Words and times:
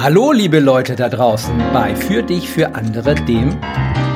Hallo, 0.00 0.30
liebe 0.30 0.60
Leute 0.60 0.94
da 0.94 1.08
draußen 1.08 1.58
bei 1.72 1.96
Für 1.96 2.22
dich, 2.22 2.48
für 2.48 2.76
andere, 2.76 3.16
dem 3.16 3.60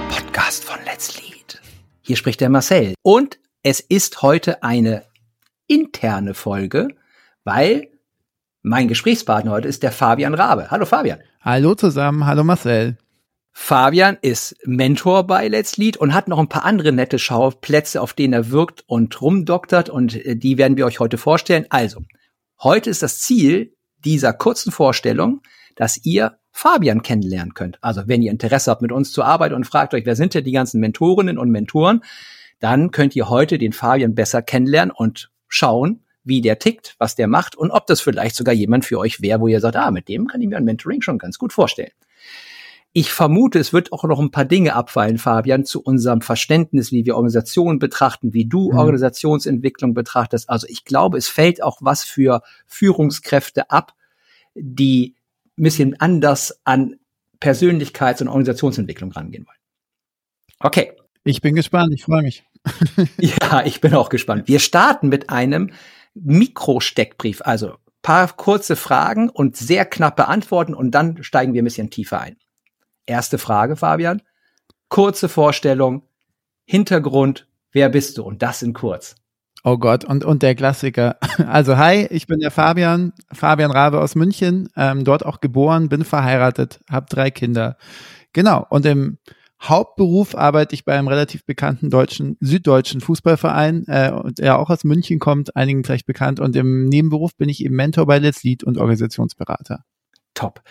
Podcast 0.09 0.63
von 0.63 0.77
Let's 0.85 1.21
Lead. 1.21 1.61
Hier 2.03 2.15
spricht 2.15 2.41
der 2.41 2.51
Marcel. 2.51 2.95
Und 3.03 3.41
es 3.65 3.81
ist 3.81 4.23
heute 4.23 4.63
eine 4.63 5.03
interne 5.67 6.35
Folge, 6.35 6.87
weil 7.43 7.89
mein 8.63 8.87
Gesprächspartner 8.87 9.51
heute 9.51 9.67
ist 9.67 9.83
der 9.83 9.91
Fabian 9.91 10.35
Rabe. 10.35 10.71
Hallo 10.71 10.87
Fabian. 10.87 11.19
Hallo 11.41 11.75
zusammen, 11.75 12.27
hallo 12.27 12.45
Marcel. 12.45 12.97
Fabian 13.51 14.19
ist 14.23 14.55
Mentor 14.65 15.27
bei 15.27 15.49
Let's 15.49 15.79
Lead 15.79 15.97
und 15.97 16.15
hat 16.15 16.29
noch 16.29 16.39
ein 16.39 16.49
paar 16.49 16.65
andere 16.65 16.93
nette 16.93 17.19
Schauplätze, 17.19 18.01
auf 18.01 18.13
denen 18.13 18.35
er 18.35 18.53
wirkt 18.53 18.85
und 18.87 19.21
rumdoktert 19.21 19.91
und 19.91 20.15
äh, 20.15 20.37
die 20.37 20.59
werden 20.59 20.77
wir 20.77 20.87
euch 20.87 21.01
heute 21.01 21.19
vorstellen. 21.19 21.67
Also, 21.71 22.05
heute 22.63 22.89
ist 22.89 23.03
das 23.03 23.19
Ziel 23.19 23.75
dieser 24.05 24.33
kurzen 24.33 24.71
Vorstellung, 24.71 25.43
dass 25.77 26.05
ihr 26.05 26.39
Fabian 26.51 27.03
kennenlernen 27.03 27.55
könnt. 27.55 27.79
Also, 27.81 28.03
wenn 28.07 28.23
ihr 28.23 28.31
Interesse 28.31 28.71
habt, 28.71 28.83
mit 28.83 28.93
uns 28.93 29.13
zu 29.13 29.23
arbeiten 29.23 29.55
und 29.55 29.67
fragt 29.67 29.95
euch, 29.95 30.05
wer 30.05 30.17
sind 30.17 30.35
denn 30.35 30.45
die 30.45 30.53
ganzen 30.53 30.81
Mentorinnen 30.81 31.39
und 31.39 31.51
Mentoren, 31.51 32.03
dann 32.61 32.91
könnt 32.91 33.17
ihr 33.17 33.29
heute 33.29 33.59
den 33.59 33.73
Fabian 33.73 34.15
besser 34.15 34.43
kennenlernen 34.43 34.95
und 34.95 35.31
schauen, 35.49 36.05
wie 36.25 36.41
der 36.41 36.59
tickt, 36.59 36.95
was 36.99 37.17
der 37.17 37.27
macht 37.27 37.57
und 37.57 37.71
ob 37.71 37.87
das 37.87 38.01
vielleicht 38.01 38.37
sogar 38.37 38.55
jemand 38.55 38.85
für 38.85 38.99
euch 38.99 39.21
wäre, 39.21 39.41
wo 39.41 39.49
ihr 39.49 39.61
sagt, 39.61 39.77
ah, 39.77 39.91
mit 39.91 40.09
dem 40.09 40.29
kann 40.29 40.41
ich 40.41 40.49
mir 40.49 40.57
ein 40.57 40.65
Mentoring 40.65 41.03
schon 41.03 41.19
ganz 41.19 41.39
gut 41.39 41.53
vorstellen. 41.53 41.91
Ich 42.95 43.11
vermute, 43.11 43.59
es 43.59 43.73
wird 43.73 43.91
auch 43.93 44.05
noch 44.05 44.21
ein 44.21 44.31
paar 44.31 44.45
Dinge 44.45 44.75
abfallen, 44.75 45.17
Fabian, 45.17 45.65
zu 45.65 45.83
unserem 45.83 46.21
Verständnis, 46.21 46.93
wie 46.93 47.07
wir 47.07 47.17
Organisationen 47.17 47.79
betrachten, 47.79 48.35
wie 48.35 48.45
du 48.45 48.71
mhm. 48.71 48.79
Organisationsentwicklung 48.79 49.95
betrachtest. 49.95 50.51
Also 50.51 50.67
ich 50.69 50.85
glaube, 50.85 51.17
es 51.17 51.27
fällt 51.27 51.63
auch 51.63 51.79
was 51.81 52.05
für 52.05 52.43
Führungskräfte 52.67 53.71
ab, 53.71 53.95
die 54.55 55.15
ein 55.59 55.63
bisschen 55.63 56.01
anders 56.01 56.61
an 56.65 56.97
Persönlichkeits- 57.41 58.23
und 58.23 58.29
Organisationsentwicklung 58.29 59.13
rangehen 59.13 59.47
wollen. 59.47 59.59
Okay. 60.61 60.93
Ich 61.25 61.41
bin 61.41 61.55
gespannt, 61.55 61.93
ich 61.95 62.05
freue 62.05 62.23
mich. 62.23 62.45
ja, 63.19 63.65
ich 63.65 63.81
bin 63.81 63.95
auch 63.95 64.09
gespannt. 64.09 64.49
Wir 64.49 64.59
starten 64.59 65.09
mit 65.09 65.31
einem 65.31 65.73
Mikrosteckbrief, 66.15 67.43
also 67.45 67.77
paar 68.03 68.29
kurze 68.37 68.77
Fragen 68.77 69.29
und 69.29 69.57
sehr 69.57 69.85
knappe 69.85 70.27
Antworten 70.27 70.75
und 70.75 70.91
dann 70.91 71.23
steigen 71.23 71.55
wir 71.55 71.63
ein 71.63 71.65
bisschen 71.65 71.91
tiefer 71.91 72.21
ein. 72.21 72.37
Erste 73.07 73.39
Frage, 73.39 73.77
Fabian. 73.77 74.23
Kurze 74.89 75.29
Vorstellung, 75.29 76.09
Hintergrund, 76.65 77.47
wer 77.71 77.89
bist 77.89 78.19
du? 78.19 78.25
Und 78.25 78.43
das 78.43 78.63
in 78.63 78.73
kurz. 78.73 79.15
Oh 79.65 79.79
Gott, 79.79 80.05
und, 80.05 80.25
und 80.25 80.43
der 80.43 80.55
Klassiker. 80.55 81.17
Also 81.47 81.77
hi, 81.77 82.07
ich 82.11 82.27
bin 82.27 82.41
der 82.41 82.51
Fabian, 82.51 83.13
Fabian 83.33 83.71
Rabe 83.71 84.01
aus 84.01 84.15
München, 84.15 84.69
ähm, 84.77 85.05
dort 85.05 85.25
auch 85.25 85.41
geboren, 85.41 85.89
bin 85.89 86.05
verheiratet, 86.05 86.81
habe 86.91 87.07
drei 87.09 87.31
Kinder. 87.31 87.77
Genau, 88.33 88.67
und 88.69 88.85
im 88.85 89.19
Hauptberuf 89.63 90.35
arbeite 90.35 90.75
ich 90.75 90.85
bei 90.85 90.99
einem 90.99 91.07
relativ 91.07 91.47
bekannten 91.47 91.89
deutschen, 91.89 92.37
süddeutschen 92.41 93.01
Fußballverein, 93.01 93.87
äh, 93.87 94.33
der 94.33 94.59
auch 94.59 94.71
aus 94.71 94.83
München 94.83 95.21
kommt, 95.21 95.55
einigen 95.55 95.85
vielleicht 95.85 96.07
bekannt. 96.07 96.41
Und 96.41 96.57
im 96.57 96.87
Nebenberuf 96.87 97.37
bin 97.37 97.49
ich 97.49 97.65
eben 97.65 97.77
Mentor 97.77 98.07
bei 98.07 98.19
Let's 98.19 98.43
Lead 98.43 98.65
und 98.65 98.77
Organisationsberater. 98.77 99.85
Top. 100.35 100.63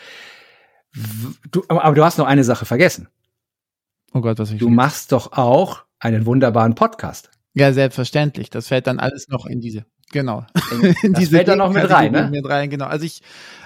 Du, 1.49 1.63
aber 1.69 1.95
du 1.95 2.03
hast 2.03 2.17
noch 2.17 2.27
eine 2.27 2.43
Sache 2.43 2.65
vergessen. 2.65 3.07
Oh 4.13 4.19
Gott, 4.19 4.39
was 4.39 4.51
ich 4.51 4.59
Du 4.59 4.69
machst 4.69 5.13
doch 5.13 5.31
auch 5.31 5.85
einen 5.99 6.25
wunderbaren 6.25 6.75
Podcast. 6.75 7.31
Ja, 7.53 7.73
selbstverständlich. 7.73 8.49
Das 8.49 8.67
fällt 8.67 8.87
dann 8.87 8.99
alles 8.99 9.27
noch 9.27 9.45
in 9.45 9.59
diese. 9.59 9.85
Genau. 10.11 10.45
In 10.71 10.81
das 11.13 11.19
diese 11.19 11.35
fällt 11.35 11.47
da 11.47 11.55
noch 11.55 11.73
mit 11.73 11.89
rein, 11.89 12.11
ne? 12.11 12.29
Mit 12.31 12.47
rein, 12.47 12.69
genau. 12.69 12.85
Also 12.85 13.05
ich, 13.05 13.21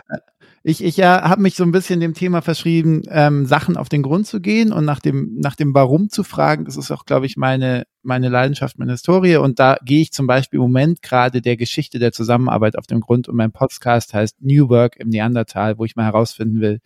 äh, 0.10 0.18
ich, 0.64 0.84
ich 0.84 0.98
ja, 0.98 1.30
habe 1.30 1.42
mich 1.42 1.56
so 1.56 1.64
ein 1.64 1.72
bisschen 1.72 2.00
dem 2.00 2.16
Thema 2.16 2.42
verschrieben, 2.42 3.04
ähm, 3.10 3.46
Sachen 3.46 3.78
auf 3.78 3.90
den 3.90 4.02
Grund 4.02 4.26
zu 4.26 4.42
gehen 4.42 4.72
und 4.72 4.86
nach 4.86 5.00
dem, 5.00 5.38
nach 5.40 5.56
dem 5.56 5.76
Warum 5.76 6.10
zu 6.10 6.24
fragen. 6.24 6.66
Das 6.66 6.78
ist 6.78 6.90
auch, 6.90 7.06
glaube 7.06 7.28
ich, 7.28 7.38
meine, 7.38 7.86
meine 8.02 8.30
Leidenschaft, 8.30 8.80
meine 8.80 8.94
Historie. 8.94 9.38
Und 9.38 9.60
da 9.60 9.78
gehe 9.84 10.02
ich 10.02 10.12
zum 10.12 10.26
Beispiel 10.26 10.58
im 10.58 10.64
Moment 10.64 11.04
gerade 11.04 11.42
der 11.42 11.58
Geschichte 11.58 12.00
der 12.00 12.12
Zusammenarbeit 12.12 12.78
auf 12.78 12.88
den 12.88 13.02
Grund. 13.02 13.28
Und 13.28 13.36
mein 13.36 13.52
Podcast 13.52 14.16
heißt 14.16 14.42
New 14.42 14.70
Work 14.70 14.98
im 14.98 15.10
Neandertal, 15.10 15.78
wo 15.78 15.86
ich 15.86 15.96
mal 15.96 16.06
herausfinden 16.06 16.62
will, 16.62 16.80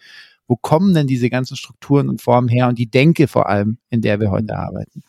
wo 0.47 0.57
kommen 0.57 0.93
denn 0.93 1.07
diese 1.07 1.29
ganzen 1.29 1.55
Strukturen 1.55 2.09
und 2.09 2.21
Formen 2.21 2.49
her 2.49 2.67
und 2.67 2.77
die 2.77 2.89
Denke 2.89 3.27
vor 3.27 3.47
allem, 3.47 3.77
in 3.89 4.01
der 4.01 4.19
wir 4.19 4.31
heute 4.31 4.57
arbeiten. 4.57 5.03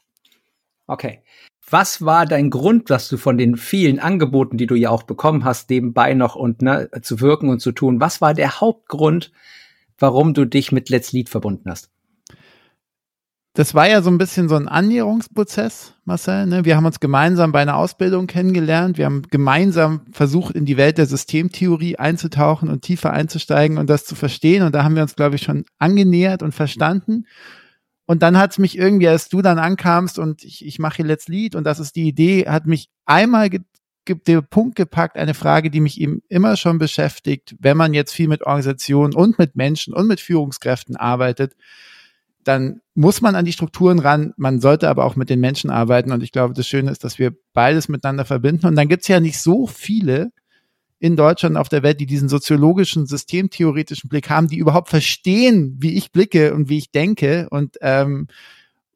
Okay. 0.87 1.23
Was 1.71 2.05
war 2.05 2.27
dein 2.27 2.51
Grund, 2.51 2.91
dass 2.91 3.09
du 3.09 3.17
von 3.17 3.39
den 3.39 3.57
vielen 3.57 3.99
Angeboten, 3.99 4.57
die 4.59 4.67
du 4.67 4.75
ja 4.75 4.91
auch 4.91 5.05
bekommen 5.05 5.45
hast, 5.45 5.71
nebenbei 5.71 6.15
noch 6.15 6.35
und 6.35 6.63
ne, 6.63 6.91
zu 7.03 7.21
wirken 7.21 7.49
und 7.49 7.61
zu 7.61 7.73
tun, 7.73 8.01
was 8.01 8.21
war 8.21 8.35
der 8.35 8.61
Hauptgrund, 8.61 9.33
warum 9.99 10.35
du 10.35 10.45
dich 10.45 10.73
mit 10.73 10.89
Let's 10.89 11.13
Lead 11.13 11.29
verbunden 11.29 11.71
hast? 11.71 11.91
das 13.55 13.75
war 13.75 13.89
ja 13.89 14.01
so 14.01 14.11
ein 14.11 14.19
bisschen 14.19 14.49
so 14.49 14.55
ein 14.55 14.69
Annäherungsprozess, 14.69 15.95
Marcel. 16.05 16.47
Ne? 16.47 16.65
Wir 16.65 16.77
haben 16.77 16.87
uns 16.87 17.01
gemeinsam 17.01 17.51
bei 17.51 17.61
einer 17.61 17.77
Ausbildung 17.77 18.29
kennengelernt. 18.29 18.97
Wir 18.97 19.07
haben 19.07 19.23
gemeinsam 19.29 20.03
versucht, 20.13 20.55
in 20.55 20.67
die 20.67 20.77
Welt 20.77 20.99
der 20.99 21.07
Systemtheorie 21.07 21.97
einzutauchen 21.97 22.69
und 22.69 22.83
tiefer 22.83 23.13
einzusteigen 23.13 23.77
und 23.79 23.91
das 23.91 24.05
zu 24.05 24.15
verstehen. 24.15 24.63
Und 24.63 24.75
da 24.75 24.85
haben 24.85 24.95
wir 24.95 25.03
uns, 25.03 25.17
glaube 25.17 25.35
ich, 25.35 25.43
schon 25.43 25.65
angenähert 25.79 26.43
und 26.43 26.55
verstanden. 26.55 27.27
Und 28.11 28.25
dann 28.25 28.37
hat 28.37 28.51
es 28.51 28.59
mich 28.59 28.77
irgendwie, 28.77 29.07
als 29.07 29.29
du 29.29 29.41
dann 29.41 29.61
ankamst 29.61 30.19
und 30.19 30.43
ich, 30.43 30.67
ich 30.67 30.81
mache 30.81 30.97
hier 30.97 31.05
Let's 31.05 31.29
Lead 31.29 31.55
und 31.55 31.63
das 31.63 31.79
ist 31.79 31.95
die 31.95 32.09
Idee, 32.09 32.49
hat 32.49 32.67
mich 32.67 32.91
einmal 33.07 33.51
ge 33.51 33.61
der 34.05 34.43
Punkt 34.43 34.75
gepackt, 34.75 35.17
eine 35.17 35.33
Frage, 35.33 35.71
die 35.71 35.79
mich 35.79 36.01
eben 36.01 36.21
immer 36.29 36.57
schon 36.57 36.79
beschäftigt, 36.79 37.55
wenn 37.61 37.77
man 37.77 37.95
jetzt 37.95 38.13
viel 38.13 38.27
mit 38.27 38.43
Organisationen 38.43 39.15
und 39.15 39.39
mit 39.39 39.55
Menschen 39.55 39.95
und 39.95 40.09
mit 40.09 40.19
Führungskräften 40.19 40.97
arbeitet 40.97 41.55
dann 42.43 42.81
muss 42.95 43.21
man 43.21 43.37
an 43.37 43.45
die 43.45 43.53
Strukturen 43.53 43.99
ran, 43.99 44.33
man 44.37 44.61
sollte 44.61 44.89
aber 44.89 45.05
auch 45.05 45.15
mit 45.15 45.31
den 45.31 45.41
Menschen 45.41 45.71
arbeiten. 45.71 46.11
Und 46.11 46.23
ich 46.23 46.33
glaube, 46.33 46.55
das 46.55 46.67
Schöne 46.67 46.91
ist, 46.91 47.05
dass 47.05 47.19
wir 47.19 47.33
beides 47.53 47.89
miteinander 47.89 48.25
verbinden. 48.25 48.67
Und 48.67 48.77
dann 48.77 48.89
gibt 48.89 49.03
es 49.03 49.09
ja 49.09 49.21
nicht 49.21 49.39
so 49.39 49.67
viele 49.67 50.33
in 51.01 51.17
Deutschland 51.17 51.57
auf 51.57 51.71
der 51.71 51.83
Welt, 51.83 51.99
die 51.99 52.07
diesen 52.07 52.29
soziologischen, 52.29 53.07
systemtheoretischen 53.07 54.09
Blick 54.11 54.29
haben, 54.29 54.49
die 54.49 54.59
überhaupt 54.59 54.91
verstehen, 54.91 55.77
wie 55.81 55.97
ich 55.97 56.13
blicke 56.13 56.55
und 56.55 56.69
wie 56.69 56.77
ich 56.77 56.93
denke. 56.93 57.49
Und 57.51 57.79
ähm, 57.81 58.29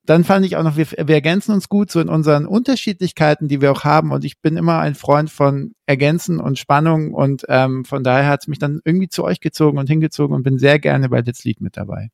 dann 0.05 0.23
fand 0.23 0.45
ich 0.45 0.57
auch 0.57 0.63
noch, 0.63 0.77
wir, 0.77 0.87
wir 0.87 1.15
ergänzen 1.15 1.53
uns 1.53 1.71
gut 1.71 1.91
so 1.91 2.01
in 2.01 2.11
unseren 2.11 2.45
Unterschiedlichkeiten, 2.45 3.49
die 3.49 3.63
wir 3.63 3.73
auch 3.73 3.85
haben. 3.85 4.13
Und 4.13 4.27
ich 4.27 4.43
bin 4.43 4.59
immer 4.59 4.81
ein 4.81 4.95
Freund 4.95 5.31
von 5.31 5.75
Ergänzen 5.87 6.41
und 6.41 6.59
Spannung. 6.59 7.15
Und 7.15 7.47
ähm, 7.49 7.87
von 7.87 8.05
daher 8.05 8.29
hat 8.29 8.43
es 8.43 8.49
mich 8.49 8.59
dann 8.59 8.81
irgendwie 8.85 9.09
zu 9.09 9.25
euch 9.25 9.41
gezogen 9.41 9.79
und 9.79 9.89
hingezogen 9.89 10.37
und 10.37 10.43
bin 10.43 10.59
sehr 10.59 10.79
gerne 10.79 11.09
bei 11.09 11.23
Let's 11.23 11.43
Lead 11.45 11.63
mit 11.63 11.79
dabei. 11.79 12.11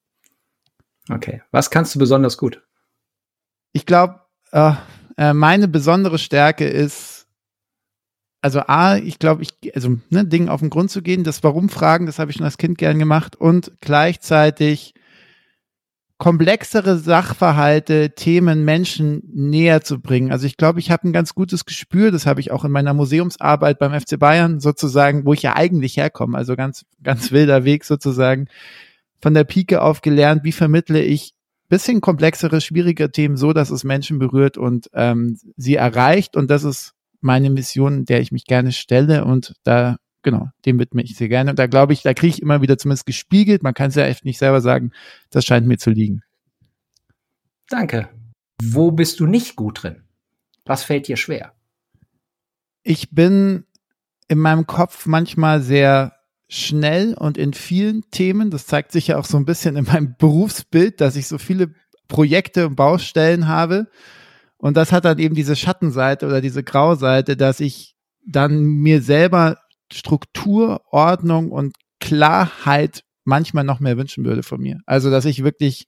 Okay. 1.11 1.43
Was 1.51 1.71
kannst 1.71 1.97
du 1.97 1.99
besonders 1.99 2.39
gut? 2.39 2.63
Ich 3.73 3.87
glaube, 3.87 4.21
äh, 4.53 4.73
äh, 5.17 5.35
meine 5.35 5.67
besondere 5.67 6.19
Stärke 6.19 6.69
ist, 6.69 7.20
also 8.43 8.61
A, 8.67 8.97
ich 8.97 9.19
glaube, 9.19 9.43
ich, 9.43 9.75
also 9.75 9.99
ne, 10.09 10.25
Dingen 10.25 10.49
auf 10.49 10.61
den 10.61 10.71
Grund 10.71 10.91
zu 10.91 11.03
gehen, 11.03 11.25
das 11.25 11.43
Warum 11.43 11.69
fragen, 11.69 12.07
das 12.07 12.19
habe 12.19 12.31
ich 12.31 12.37
schon 12.37 12.47
als 12.47 12.59
Kind 12.59 12.79
gern 12.79 12.99
gemacht 12.99 13.37
und 13.37 13.73
gleichzeitig 13.81 14.95
komplexere 16.19 16.99
Sachverhalte, 16.99 18.15
Themen, 18.15 18.65
Menschen 18.65 19.23
näher 19.33 19.83
zu 19.83 20.01
bringen. 20.01 20.33
Also 20.33 20.47
ich 20.47 20.59
glaube, 20.59 20.79
ich 20.79 20.91
habe 20.91 21.09
ein 21.09 21.15
ganz 21.15 21.35
gutes 21.35 21.65
Gespür, 21.65 22.11
das 22.11 22.27
habe 22.27 22.41
ich 22.41 22.51
auch 22.51 22.65
in 22.65 22.71
meiner 22.71 22.93
Museumsarbeit 22.93 23.79
beim 23.79 23.99
FC 23.99 24.19
Bayern 24.19 24.61
sozusagen, 24.61 25.25
wo 25.25 25.33
ich 25.33 25.43
ja 25.43 25.57
eigentlich 25.57 25.97
herkomme, 25.97 26.37
also 26.37 26.57
ganz, 26.57 26.85
ganz 27.03 27.33
wilder 27.33 27.65
Weg 27.65 27.85
sozusagen, 27.85 28.49
von 29.23 29.33
der 29.33 29.45
Pike 29.45 29.81
auf 29.81 30.03
gelernt, 30.03 30.45
wie 30.45 30.53
vermittle 30.53 31.03
ich 31.03 31.33
bisschen 31.71 32.01
komplexere, 32.03 32.61
schwierige 32.61 33.11
Themen 33.11 33.37
so, 33.37 33.55
dass 33.55 33.71
es 33.71 33.85
Menschen 33.85 34.19
berührt 34.19 34.59
und 34.59 34.91
ähm, 34.93 35.39
sie 35.57 35.77
erreicht. 35.77 36.37
Und 36.37 36.51
das 36.51 36.65
ist 36.65 36.95
meine 37.21 37.51
Mission, 37.51 38.05
der 38.05 38.21
ich 38.21 38.33
mich 38.33 38.45
gerne 38.45 38.73
stelle. 38.73 39.25
Und 39.25 39.55
da, 39.63 39.97
genau, 40.23 40.49
dem 40.65 40.79
widme 40.79 41.03
ich 41.03 41.17
sehr 41.17 41.29
gerne. 41.29 41.51
Und 41.51 41.59
da 41.59 41.67
glaube 41.67 41.93
ich, 41.93 42.03
da 42.03 42.15
kriege 42.15 42.35
ich 42.35 42.43
immer 42.43 42.63
wieder 42.63 42.79
zumindest 42.79 43.07
gespiegelt. 43.07 43.63
Man 43.63 43.75
kann 43.75 43.89
es 43.89 43.95
ja 43.95 44.05
echt 44.07 44.25
nicht 44.25 44.39
selber 44.39 44.61
sagen. 44.61 44.93
Das 45.31 45.45
scheint 45.45 45.67
mir 45.67 45.79
zu 45.79 45.91
liegen. 45.91 46.23
Danke. 47.69 48.09
Wo 48.63 48.91
bist 48.91 49.21
du 49.21 49.27
nicht 49.27 49.57
gut 49.57 49.83
drin? 49.83 50.03
Was 50.65 50.85
fällt 50.85 51.09
dir 51.09 51.17
schwer? 51.17 51.55
Ich 52.83 53.11
bin 53.11 53.65
in 54.29 54.39
meinem 54.39 54.67
Kopf 54.67 55.07
manchmal 55.07 55.61
sehr 55.61 56.15
schnell 56.49 57.15
und 57.15 57.39
in 57.39 57.55
vielen 57.55 58.11
Themen. 58.11 58.51
Das 58.51 58.67
zeigt 58.67 58.93
sich 58.93 59.09
ja 59.09 59.19
auch 59.19 59.25
so 59.25 59.37
ein 59.37 59.45
bisschen 59.45 59.77
in 59.77 59.85
meinem 59.85 60.15
Berufsbild, 60.19 61.01
dass 61.01 61.17
ich 61.17 61.27
so 61.27 61.39
viele 61.39 61.73
Projekte 62.09 62.67
und 62.67 62.77
Baustellen 62.77 63.49
habe. 63.49 63.89
Und 64.61 64.77
das 64.77 64.93
hat 64.93 65.07
dann 65.07 65.19
eben 65.19 65.35
diese 65.35 65.57
Schattenseite 65.57 66.27
oder 66.27 66.43
diese 66.43 66.63
Grauseite, 66.63 67.37
dass 67.37 67.61
ich 67.61 67.95
dann 68.27 68.63
mir 68.63 69.01
selber 69.01 69.59
Struktur, 69.91 70.83
Ordnung 70.91 71.51
und 71.51 71.75
Klarheit 71.99 73.03
manchmal 73.25 73.65
noch 73.65 73.81
mehr 73.81 73.97
wünschen 73.97 74.25
würde 74.25 74.43
von 74.43 74.61
mir. 74.61 74.81
Also, 74.85 75.11
dass 75.11 75.25
ich 75.25 75.43
wirklich 75.43 75.87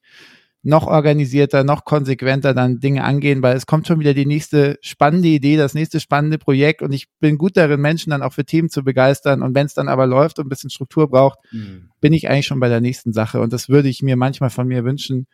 noch 0.63 0.87
organisierter, 0.87 1.63
noch 1.63 1.83
konsequenter 1.83 2.53
dann 2.53 2.79
Dinge 2.79 3.03
angehen, 3.03 3.43
weil 3.43 3.55
es 3.55 3.65
kommt 3.65 3.85
schon 3.85 3.99
wieder 3.99 4.13
die 4.13 4.25
nächste 4.25 4.79
spannende 4.81 5.27
Idee, 5.27 5.57
das 5.57 5.73
nächste 5.73 5.99
spannende 5.99 6.37
Projekt 6.37 6.81
und 6.81 6.93
ich 6.93 7.09
bin 7.19 7.37
gut 7.37 7.57
darin, 7.57 7.81
Menschen 7.81 8.11
dann 8.11 8.23
auch 8.23 8.31
für 8.31 8.45
Themen 8.45 8.69
zu 8.69 8.81
begeistern 8.81 9.41
und 9.41 9.53
wenn 9.55 9.65
es 9.65 9.73
dann 9.73 9.89
aber 9.89 10.07
läuft 10.07 10.39
und 10.39 10.45
ein 10.45 10.49
bisschen 10.49 10.69
Struktur 10.69 11.09
braucht, 11.09 11.37
mhm. 11.51 11.89
bin 11.99 12.13
ich 12.13 12.29
eigentlich 12.29 12.47
schon 12.47 12.61
bei 12.61 12.69
der 12.69 12.79
nächsten 12.79 13.11
Sache 13.11 13.41
und 13.41 13.51
das 13.51 13.67
würde 13.67 13.89
ich 13.89 14.01
mir 14.01 14.15
manchmal 14.15 14.49
von 14.49 14.65
mir 14.65 14.85
wünschen, 14.85 15.27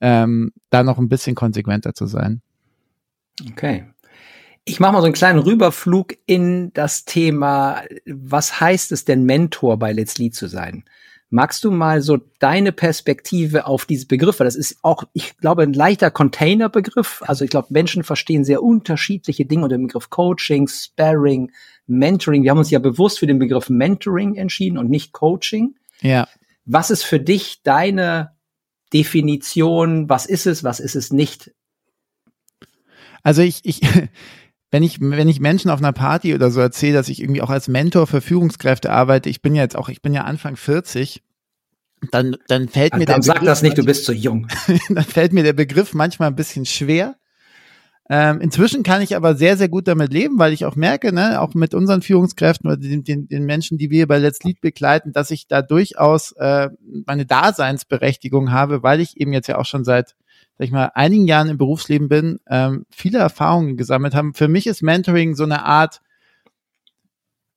ähm, 0.00 0.50
da 0.70 0.82
noch 0.82 0.96
ein 0.96 1.10
bisschen 1.10 1.34
konsequenter 1.34 1.92
zu 1.92 2.06
sein. 2.06 2.40
Okay. 3.50 3.86
Ich 4.64 4.78
mache 4.78 4.92
mal 4.92 5.00
so 5.00 5.06
einen 5.06 5.14
kleinen 5.14 5.38
Rüberflug 5.38 6.16
in 6.26 6.72
das 6.74 7.04
Thema, 7.04 7.82
was 8.06 8.60
heißt 8.60 8.92
es 8.92 9.04
denn, 9.04 9.24
Mentor 9.24 9.78
bei 9.78 9.92
Let's 9.92 10.18
Lead 10.18 10.34
zu 10.34 10.48
sein? 10.48 10.84
Magst 11.32 11.62
du 11.62 11.70
mal 11.70 12.02
so 12.02 12.18
deine 12.40 12.72
Perspektive 12.72 13.66
auf 13.66 13.86
diese 13.86 14.06
Begriffe? 14.06 14.42
Das 14.42 14.56
ist 14.56 14.78
auch, 14.82 15.04
ich 15.12 15.36
glaube, 15.36 15.62
ein 15.62 15.72
leichter 15.72 16.10
Containerbegriff. 16.10 17.22
Also 17.24 17.44
ich 17.44 17.50
glaube, 17.50 17.68
Menschen 17.70 18.02
verstehen 18.02 18.44
sehr 18.44 18.64
unterschiedliche 18.64 19.46
Dinge 19.46 19.62
unter 19.62 19.76
dem 19.76 19.86
Begriff 19.86 20.10
Coaching, 20.10 20.66
Sparring, 20.66 21.52
Mentoring. 21.86 22.42
Wir 22.42 22.50
haben 22.50 22.58
uns 22.58 22.70
ja 22.70 22.80
bewusst 22.80 23.20
für 23.20 23.28
den 23.28 23.38
Begriff 23.38 23.70
Mentoring 23.70 24.34
entschieden 24.34 24.76
und 24.76 24.90
nicht 24.90 25.12
Coaching. 25.12 25.76
Ja. 26.00 26.26
Was 26.64 26.90
ist 26.90 27.04
für 27.04 27.20
dich 27.20 27.62
deine 27.62 28.32
Definition? 28.92 30.08
Was 30.08 30.26
ist 30.26 30.46
es? 30.46 30.64
Was 30.64 30.80
ist 30.80 30.96
es 30.96 31.12
nicht? 31.12 31.52
Also 33.22 33.42
ich, 33.42 33.60
ich, 33.64 33.80
wenn 34.70 34.82
ich, 34.82 35.00
wenn 35.00 35.28
ich 35.28 35.40
Menschen 35.40 35.70
auf 35.70 35.80
einer 35.80 35.92
Party 35.92 36.34
oder 36.34 36.50
so 36.50 36.60
erzähle, 36.60 36.94
dass 36.94 37.08
ich 37.08 37.20
irgendwie 37.20 37.42
auch 37.42 37.50
als 37.50 37.68
Mentor 37.68 38.06
für 38.06 38.20
Führungskräfte 38.20 38.90
arbeite, 38.90 39.28
ich 39.28 39.42
bin 39.42 39.54
ja 39.54 39.62
jetzt 39.62 39.76
auch, 39.76 39.88
ich 39.88 40.02
bin 40.02 40.14
ja 40.14 40.24
Anfang 40.24 40.56
40, 40.56 41.22
dann, 42.10 42.36
dann 42.48 42.68
fällt 42.68 42.94
mir 42.94 43.04
dann 43.04 43.20
der 43.20 43.22
sag 43.22 43.44
das 43.44 43.62
nicht, 43.62 43.76
du 43.76 43.84
bist 43.84 44.04
zu 44.04 44.12
jung. 44.12 44.48
dann 44.88 45.04
fällt 45.04 45.32
mir 45.32 45.42
der 45.42 45.52
Begriff 45.52 45.92
manchmal 45.92 46.28
ein 46.28 46.36
bisschen 46.36 46.64
schwer. 46.64 47.16
Ähm, 48.12 48.40
inzwischen 48.40 48.82
kann 48.82 49.02
ich 49.02 49.14
aber 49.14 49.36
sehr, 49.36 49.56
sehr 49.56 49.68
gut 49.68 49.86
damit 49.86 50.12
leben, 50.12 50.38
weil 50.38 50.52
ich 50.52 50.64
auch 50.64 50.74
merke, 50.74 51.12
ne, 51.12 51.40
auch 51.40 51.54
mit 51.54 51.74
unseren 51.74 52.02
Führungskräften 52.02 52.68
oder 52.68 52.76
den, 52.76 53.04
den, 53.04 53.28
den 53.28 53.44
Menschen, 53.44 53.78
die 53.78 53.90
wir 53.90 54.08
bei 54.08 54.18
Let's 54.18 54.42
Lead 54.42 54.60
begleiten, 54.60 55.12
dass 55.12 55.30
ich 55.30 55.46
da 55.46 55.62
durchaus 55.62 56.32
äh, 56.32 56.70
meine 57.06 57.24
Daseinsberechtigung 57.24 58.50
habe, 58.50 58.82
weil 58.82 59.00
ich 59.00 59.20
eben 59.20 59.32
jetzt 59.32 59.46
ja 59.46 59.58
auch 59.58 59.64
schon 59.64 59.84
seit 59.84 60.16
sag 60.60 60.66
ich 60.66 60.72
mal, 60.72 60.92
einigen 60.94 61.26
Jahren 61.26 61.48
im 61.48 61.56
Berufsleben 61.56 62.10
bin, 62.10 62.38
ähm, 62.46 62.84
viele 62.90 63.16
Erfahrungen 63.16 63.78
gesammelt 63.78 64.14
haben. 64.14 64.34
Für 64.34 64.46
mich 64.46 64.66
ist 64.66 64.82
Mentoring 64.82 65.34
so 65.34 65.44
eine 65.44 65.64
Art 65.64 66.02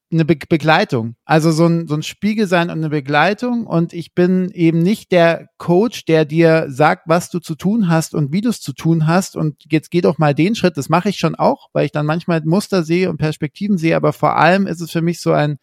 eine 0.10 0.24
Be 0.24 0.38
Begleitung, 0.48 1.18
also 1.26 1.52
so 1.52 1.66
ein, 1.66 1.86
so 1.86 1.96
ein 1.96 2.04
Spiegel 2.04 2.48
sein 2.48 2.70
und 2.70 2.78
eine 2.78 2.90
Begleitung. 2.90 3.68
Und 3.68 3.92
ich 3.92 4.14
bin 4.14 4.52
eben 4.52 4.80
nicht 4.80 5.12
der 5.12 5.50
Coach, 5.58 6.06
der 6.06 6.24
dir 6.24 6.68
sagt, 6.70 7.04
was 7.08 7.30
du 7.30 7.40
zu 7.40 7.56
tun 7.56 7.90
hast 7.90 8.16
und 8.16 8.32
wie 8.32 8.40
du 8.40 8.48
es 8.48 8.62
zu 8.62 8.72
tun 8.72 9.06
hast. 9.06 9.36
Und 9.36 9.58
jetzt 9.70 9.92
geh 9.92 10.00
doch 10.00 10.18
mal 10.18 10.34
den 10.34 10.56
Schritt. 10.56 10.78
Das 10.78 10.88
mache 10.88 11.10
ich 11.10 11.18
schon 11.18 11.36
auch, 11.36 11.68
weil 11.74 11.86
ich 11.86 11.92
dann 11.92 12.06
manchmal 12.06 12.42
Muster 12.46 12.84
sehe 12.84 13.10
und 13.10 13.18
Perspektiven 13.18 13.78
sehe. 13.78 13.98
Aber 13.98 14.14
vor 14.14 14.38
allem 14.38 14.66
ist 14.66 14.80
es 14.80 14.92
für 14.92 15.02
mich 15.02 15.20
so 15.20 15.34
ein, 15.34 15.58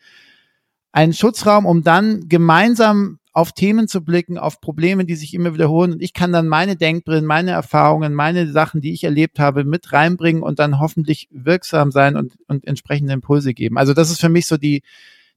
ein 0.93 1.15
Schutzraum, 1.15 1.65
um 1.65 1.83
dann 1.85 2.29
gemeinsam 2.29 3.20
auf 3.33 3.53
Themen 3.53 3.87
zu 3.87 4.05
blicken, 4.05 4.39
auf 4.39 4.61
Probleme, 4.61 5.05
die 5.05 5.15
sich 5.15 5.35
immer 5.35 5.55
wiederholen. 5.55 5.93
Und 5.93 6.03
ich 6.03 6.13
kann 6.13 6.33
dann 6.33 6.49
meine 6.49 6.77
Denkbrillen, 6.77 7.25
meine 7.25 7.53
Erfahrungen, 7.53 8.13
meine 8.13 8.51
Sachen, 8.51 8.81
die 8.81 8.93
ich 8.93 9.05
erlebt 9.05 9.39
habe, 9.39 9.65
mit 9.65 9.93
reinbringen 9.93 10.43
und 10.43 10.59
dann 10.59 10.81
hoffentlich 10.81 11.29
wirksam 11.31 11.93
sein 11.93 12.17
und, 12.17 12.35
und 12.49 12.67
entsprechende 12.67 13.13
Impulse 13.13 13.55
geben. 13.55 13.79
Also 13.79 13.95
das 13.95 14.11
ist 14.11 14.21
für 14.21 14.29
mich 14.29 14.47
so 14.47 14.57
die, 14.57 14.83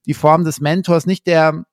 die 0.07 0.15
Form 0.15 0.43
des 0.43 0.59
Mentors, 0.59 1.05
nicht 1.05 1.27
der, 1.27 1.65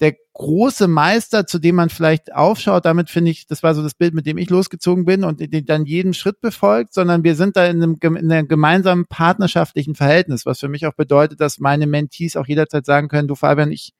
der 0.00 0.16
große 0.32 0.88
Meister, 0.88 1.46
zu 1.46 1.60
dem 1.60 1.76
man 1.76 1.90
vielleicht 1.90 2.34
aufschaut. 2.34 2.84
Damit 2.84 3.08
finde 3.08 3.30
ich, 3.30 3.46
das 3.46 3.62
war 3.62 3.74
so 3.76 3.84
das 3.84 3.94
Bild, 3.94 4.14
mit 4.14 4.26
dem 4.26 4.38
ich 4.38 4.50
losgezogen 4.50 5.04
bin 5.04 5.22
und 5.22 5.40
den 5.40 5.64
dann 5.64 5.86
jeden 5.86 6.12
Schritt 6.12 6.40
befolgt, 6.40 6.92
sondern 6.92 7.22
wir 7.22 7.36
sind 7.36 7.56
da 7.56 7.66
in 7.66 7.82
einem, 7.82 7.96
in 8.02 8.32
einem 8.32 8.48
gemeinsamen 8.48 9.06
partnerschaftlichen 9.06 9.94
Verhältnis, 9.94 10.44
was 10.44 10.58
für 10.58 10.68
mich 10.68 10.86
auch 10.86 10.94
bedeutet, 10.94 11.40
dass 11.40 11.60
meine 11.60 11.86
Mentees 11.86 12.36
auch 12.36 12.48
jederzeit 12.48 12.84
sagen 12.84 13.06
können, 13.06 13.28
du 13.28 13.36
Fabian, 13.36 13.70
ich 13.70 13.94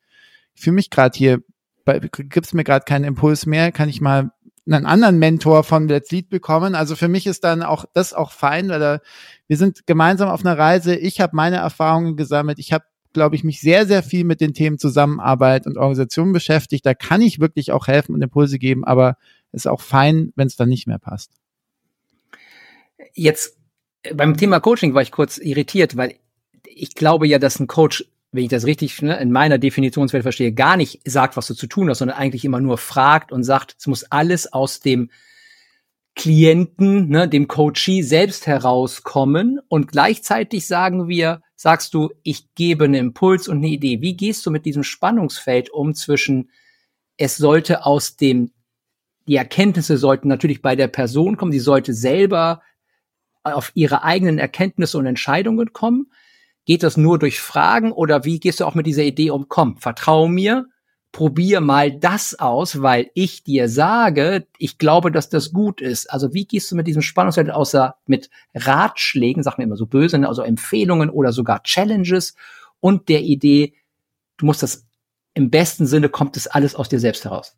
ich 0.57 0.63
fühle 0.63 0.75
mich 0.75 0.91
gerade 0.91 1.17
hier, 1.17 1.43
gibt 1.85 2.47
es 2.47 2.55
mir 2.55 2.65
gerade 2.65 2.85
keinen 2.85 3.05
Impuls 3.05 3.47
mehr, 3.47 3.71
kann 3.73 3.89
ich 3.89 4.01
mal 4.01 4.31
einen 4.67 4.87
anderen 4.87 5.19
Mentor 5.19 5.63
von 5.63 5.87
Let's 5.87 6.11
Lead 6.11 6.29
bekommen. 6.29 6.75
Also 6.75 6.97
für 6.97 7.09
mich 7.09 7.27
ist 7.27 7.45
dann 7.45 7.63
auch 7.63 7.85
das 7.95 8.13
auch 8.13 8.33
fein, 8.33 8.69
weil 8.69 8.81
da, 8.81 9.01
wir 9.47 9.57
sind 9.57 9.87
gemeinsam 9.87 10.29
auf 10.29 10.45
einer 10.45 10.59
Reise. 10.59 10.97
Ich 10.97 11.21
habe 11.21 11.37
meine 11.37 11.57
Erfahrungen 11.57 12.17
gesammelt. 12.17 12.59
Ich 12.59 12.73
habe, 12.73 12.85
glaube 13.13 13.37
ich, 13.37 13.45
mich 13.45 13.61
sehr, 13.61 13.87
sehr 13.87 14.03
viel 14.03 14.25
mit 14.25 14.41
den 14.41 14.55
Themen 14.55 14.79
Zusammenarbeit 14.79 15.67
und 15.67 15.77
Organisation 15.77 16.33
beschäftigt. 16.33 16.85
Da 16.85 16.95
kann 16.95 17.21
ich 17.21 17.39
wirklich 17.39 17.71
auch 17.71 17.87
helfen 17.87 18.15
und 18.15 18.23
Impulse 18.23 18.59
geben, 18.59 18.85
aber 18.85 19.17
ist 19.53 19.69
auch 19.69 19.81
fein, 19.81 20.33
wenn 20.35 20.49
es 20.49 20.57
dann 20.57 20.69
nicht 20.69 20.89
mehr 20.89 20.99
passt. 20.99 21.33
Jetzt 23.15 23.57
beim 24.15 24.37
Thema 24.37 24.61
Coaching 24.61 24.95
war 24.95 25.03
ich 25.03 25.13
kurz 25.13 25.39
irritiert, 25.39 25.97
weil 25.97 26.17
ich 26.65 26.95
glaube 26.95 27.27
ja, 27.27 27.39
dass 27.39 27.61
ein 27.61 27.69
Coach 27.69 28.05
wenn 28.33 28.45
ich 28.45 28.51
das 28.51 28.67
richtig 28.67 29.01
ne, 29.03 29.19
in 29.19 29.33
meiner 29.33 29.59
Definitionswelt 29.59 30.23
verstehe, 30.23 30.53
gar 30.53 30.77
nicht 30.77 31.01
sagt, 31.09 31.37
was 31.37 31.47
du 31.47 31.55
zu 31.55 31.67
tun 31.67 31.89
hast, 31.89 31.99
sondern 31.99 32.19
eigentlich 32.19 32.45
immer 32.45 32.61
nur 32.61 32.79
fragt 32.79 33.33
und 33.33 33.45
sagt, 33.45 33.77
es 33.79 33.87
muss 33.87 34.05
alles 34.05 34.53
aus 34.53 34.81
dem 34.81 35.11
Klienten, 36.15 37.09
ne, 37.09 37.29
dem 37.29 37.47
Coachee 37.47 38.03
selbst 38.03 38.47
herauskommen 38.47 39.61
und 39.69 39.93
gleichzeitig 39.93 40.67
sagen 40.67 41.09
wir, 41.09 41.43
sagst 41.57 41.95
du, 41.95 42.11
ich 42.23 42.55
gebe 42.55 42.85
einen 42.85 42.95
Impuls 42.95 43.49
und 43.49 43.59
eine 43.59 43.69
Idee. 43.69 44.01
Wie 44.01 44.17
gehst 44.17 44.45
du 44.47 44.51
mit 44.51 44.65
diesem 44.65 44.83
Spannungsfeld 44.83 45.71
um 45.71 45.95
zwischen, 45.95 46.51
es 47.17 47.37
sollte 47.37 47.85
aus 47.85 48.17
dem, 48.17 48.51
die 49.29 49.37
Erkenntnisse 49.37 49.99
sollten 49.99 50.29
natürlich 50.29 50.63
bei 50.63 50.77
der 50.77 50.89
Person 50.89 51.37
kommen, 51.37 51.53
sie 51.53 51.59
sollte 51.59 51.93
selber 51.93 52.63
auf 53.43 53.73
ihre 53.75 54.03
eigenen 54.03 54.39
Erkenntnisse 54.39 54.99
und 54.99 55.07
Entscheidungen 55.07 55.73
kommen, 55.73 56.11
Geht 56.67 56.83
das 56.83 56.97
nur 56.97 57.19
durch 57.19 57.41
Fragen 57.41 57.93
oder 57.93 58.25
wie 58.25 58.41
gehst 58.41 58.61
du 58.61 58.67
auch 58.67 58.75
mit 58.75 58.87
dieser 58.87 59.05
Idee 59.05 59.31
um? 59.31 59.49
Komm, 59.49 59.79
vertrau 59.79 60.29
mir, 60.29 60.67
probier 61.13 61.61
mal 61.61 61.91
das 61.99 62.39
aus, 62.39 62.83
weil 62.83 63.11
ich 63.15 63.45
dir 63.45 63.69
sage, 63.69 64.47
ich 64.59 64.77
glaube, 64.77 65.11
dass 65.11 65.31
das 65.31 65.53
gut 65.53 65.81
ist. 65.81 66.11
Also 66.13 66.35
wie 66.35 66.45
gehst 66.45 66.71
du 66.71 66.77
mit 66.77 66.87
diesem 66.87 67.03
Spannungsfeld 67.03 67.51
außer 67.51 67.95
mit 68.07 68.31
Ratschlägen, 68.55 69.43
sagen 69.43 69.59
wir 69.59 69.65
immer 69.65 69.77
so 69.77 69.87
böse, 69.87 70.19
ne, 70.19 70.29
also 70.29 70.43
Empfehlungen 70.43 71.09
oder 71.09 71.33
sogar 71.33 71.63
Challenges 71.63 72.35
und 72.81 73.09
der 73.09 73.23
Idee, 73.23 73.75
du 74.37 74.47
musst 74.47 74.63
das 74.63 74.87
im 75.35 75.51
besten 75.51 75.87
Sinne 75.87 76.09
kommt 76.09 76.37
es 76.37 76.49
alles 76.49 76.75
aus 76.75 76.89
dir 76.89 76.99
selbst 76.99 77.25
heraus. 77.25 77.57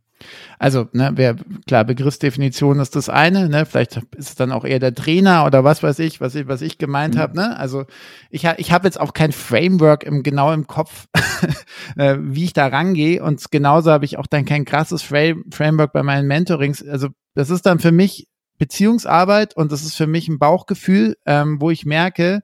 Also, 0.58 0.88
ne, 0.92 1.12
wer, 1.14 1.36
klar, 1.66 1.84
Begriffsdefinition 1.84 2.80
ist 2.80 2.96
das 2.96 3.08
eine, 3.08 3.48
ne, 3.48 3.66
vielleicht 3.66 3.96
ist 4.16 4.28
es 4.30 4.34
dann 4.34 4.52
auch 4.52 4.64
eher 4.64 4.78
der 4.78 4.94
Trainer 4.94 5.44
oder 5.46 5.64
was 5.64 5.82
weiß 5.82 5.98
ich, 6.00 6.20
was 6.20 6.34
ich, 6.34 6.48
was 6.48 6.62
ich 6.62 6.78
gemeint 6.78 7.14
mhm. 7.14 7.18
habe, 7.18 7.36
ne? 7.36 7.56
Also, 7.56 7.84
ich, 8.30 8.44
ich 8.56 8.72
habe 8.72 8.86
jetzt 8.86 9.00
auch 9.00 9.12
kein 9.12 9.32
Framework 9.32 10.02
im, 10.04 10.22
genau 10.22 10.52
im 10.52 10.66
Kopf, 10.66 11.06
äh, 11.96 12.16
wie 12.20 12.44
ich 12.44 12.52
da 12.52 12.66
rangehe 12.66 13.22
und 13.22 13.50
genauso 13.50 13.90
habe 13.90 14.04
ich 14.04 14.18
auch 14.18 14.26
dann 14.26 14.44
kein 14.44 14.64
krasses 14.64 15.02
Frame, 15.02 15.44
Framework 15.52 15.92
bei 15.92 16.02
meinen 16.02 16.26
Mentorings. 16.26 16.86
Also, 16.86 17.08
das 17.34 17.50
ist 17.50 17.66
dann 17.66 17.78
für 17.78 17.92
mich 17.92 18.26
Beziehungsarbeit 18.58 19.56
und 19.56 19.70
das 19.70 19.82
ist 19.82 19.94
für 19.94 20.08
mich 20.08 20.28
ein 20.28 20.38
Bauchgefühl, 20.38 21.16
ähm, 21.26 21.60
wo 21.60 21.70
ich 21.70 21.86
merke, 21.86 22.42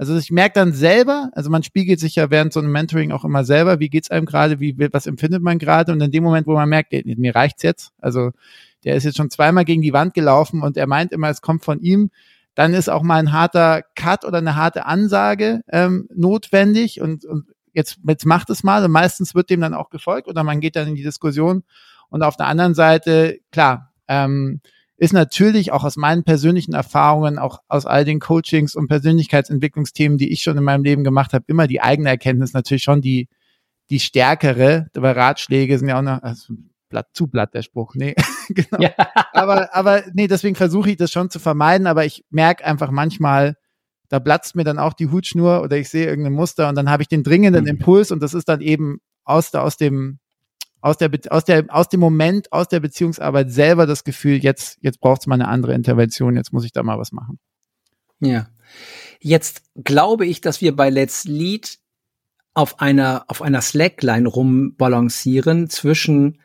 also 0.00 0.16
ich 0.16 0.30
merke 0.30 0.54
dann 0.54 0.72
selber, 0.72 1.28
also 1.34 1.50
man 1.50 1.62
spiegelt 1.62 2.00
sich 2.00 2.14
ja 2.14 2.30
während 2.30 2.54
so 2.54 2.60
einem 2.60 2.72
Mentoring 2.72 3.12
auch 3.12 3.22
immer 3.22 3.44
selber, 3.44 3.80
wie 3.80 3.90
geht's 3.90 4.10
einem 4.10 4.24
gerade, 4.24 4.58
wie 4.58 4.74
was 4.94 5.06
empfindet 5.06 5.42
man 5.42 5.58
gerade? 5.58 5.92
Und 5.92 6.00
in 6.00 6.10
dem 6.10 6.24
Moment, 6.24 6.46
wo 6.46 6.54
man 6.54 6.70
merkt, 6.70 6.94
mir 7.04 7.34
reicht's 7.34 7.62
jetzt, 7.62 7.92
also 7.98 8.30
der 8.82 8.94
ist 8.94 9.04
jetzt 9.04 9.18
schon 9.18 9.28
zweimal 9.28 9.66
gegen 9.66 9.82
die 9.82 9.92
Wand 9.92 10.14
gelaufen 10.14 10.62
und 10.62 10.78
er 10.78 10.86
meint 10.86 11.12
immer, 11.12 11.28
es 11.28 11.42
kommt 11.42 11.66
von 11.66 11.80
ihm, 11.80 12.10
dann 12.54 12.72
ist 12.72 12.88
auch 12.88 13.02
mal 13.02 13.18
ein 13.18 13.32
harter 13.32 13.82
Cut 13.94 14.24
oder 14.24 14.38
eine 14.38 14.56
harte 14.56 14.86
Ansage 14.86 15.60
ähm, 15.68 16.08
notwendig 16.14 17.02
und, 17.02 17.26
und 17.26 17.50
jetzt, 17.74 17.98
jetzt 18.08 18.24
macht 18.24 18.48
es 18.48 18.62
mal 18.62 18.82
und 18.82 18.92
meistens 18.92 19.34
wird 19.34 19.50
dem 19.50 19.60
dann 19.60 19.74
auch 19.74 19.90
gefolgt 19.90 20.28
oder 20.28 20.44
man 20.44 20.60
geht 20.60 20.76
dann 20.76 20.88
in 20.88 20.94
die 20.94 21.02
Diskussion. 21.02 21.62
Und 22.08 22.22
auf 22.22 22.38
der 22.38 22.46
anderen 22.46 22.72
Seite, 22.72 23.38
klar, 23.52 23.92
ähm, 24.08 24.62
ist 25.00 25.14
natürlich 25.14 25.72
auch 25.72 25.82
aus 25.82 25.96
meinen 25.96 26.24
persönlichen 26.24 26.74
Erfahrungen, 26.74 27.38
auch 27.38 27.60
aus 27.68 27.86
all 27.86 28.04
den 28.04 28.20
Coachings 28.20 28.76
und 28.76 28.86
Persönlichkeitsentwicklungsthemen, 28.86 30.18
die 30.18 30.30
ich 30.30 30.42
schon 30.42 30.58
in 30.58 30.62
meinem 30.62 30.84
Leben 30.84 31.04
gemacht 31.04 31.32
habe, 31.32 31.46
immer 31.46 31.66
die 31.66 31.80
eigene 31.80 32.10
Erkenntnis 32.10 32.52
natürlich 32.52 32.82
schon 32.82 33.00
die, 33.00 33.26
die 33.88 33.98
stärkere. 33.98 34.88
Aber 34.94 35.16
Ratschläge 35.16 35.78
sind 35.78 35.88
ja 35.88 35.98
auch 35.98 36.02
noch, 36.02 36.22
also 36.22 36.52
Blatt 36.90 37.08
zu 37.14 37.28
Blatt 37.28 37.54
der 37.54 37.62
Spruch. 37.62 37.94
Nee, 37.94 38.14
genau. 38.50 38.82
Ja. 38.82 38.90
Aber, 39.32 39.74
aber 39.74 40.02
nee, 40.12 40.28
deswegen 40.28 40.54
versuche 40.54 40.90
ich 40.90 40.98
das 40.98 41.10
schon 41.10 41.30
zu 41.30 41.38
vermeiden, 41.38 41.86
aber 41.86 42.04
ich 42.04 42.26
merke 42.28 42.66
einfach 42.66 42.90
manchmal, 42.90 43.56
da 44.10 44.20
platzt 44.20 44.54
mir 44.54 44.64
dann 44.64 44.78
auch 44.78 44.92
die 44.92 45.08
Hutschnur 45.08 45.62
oder 45.62 45.78
ich 45.78 45.88
sehe 45.88 46.08
irgendein 46.08 46.34
Muster 46.34 46.68
und 46.68 46.74
dann 46.74 46.90
habe 46.90 47.02
ich 47.02 47.08
den 47.08 47.22
dringenden 47.22 47.62
mhm. 47.62 47.70
Impuls 47.70 48.10
und 48.10 48.22
das 48.22 48.34
ist 48.34 48.50
dann 48.50 48.60
eben 48.60 48.98
aus, 49.24 49.54
aus 49.54 49.78
dem 49.78 50.18
aus 50.80 50.96
der, 50.96 51.10
aus 51.28 51.44
der, 51.44 51.64
aus 51.68 51.88
dem 51.88 52.00
Moment, 52.00 52.52
aus 52.52 52.68
der 52.68 52.80
Beziehungsarbeit 52.80 53.50
selber 53.50 53.86
das 53.86 54.04
Gefühl, 54.04 54.36
jetzt, 54.36 54.78
jetzt 54.80 55.00
braucht 55.00 55.22
es 55.22 55.26
mal 55.26 55.34
eine 55.34 55.48
andere 55.48 55.74
Intervention, 55.74 56.36
jetzt 56.36 56.52
muss 56.52 56.64
ich 56.64 56.72
da 56.72 56.82
mal 56.82 56.98
was 56.98 57.12
machen. 57.12 57.38
Ja. 58.20 58.48
Jetzt 59.20 59.62
glaube 59.74 60.26
ich, 60.26 60.40
dass 60.40 60.60
wir 60.60 60.74
bei 60.74 60.90
Let's 60.90 61.24
Lead 61.24 61.78
auf 62.54 62.80
einer, 62.80 63.24
auf 63.28 63.42
einer 63.42 63.60
Slackline 63.60 64.28
rumbalancieren 64.28 65.68
zwischen 65.68 66.38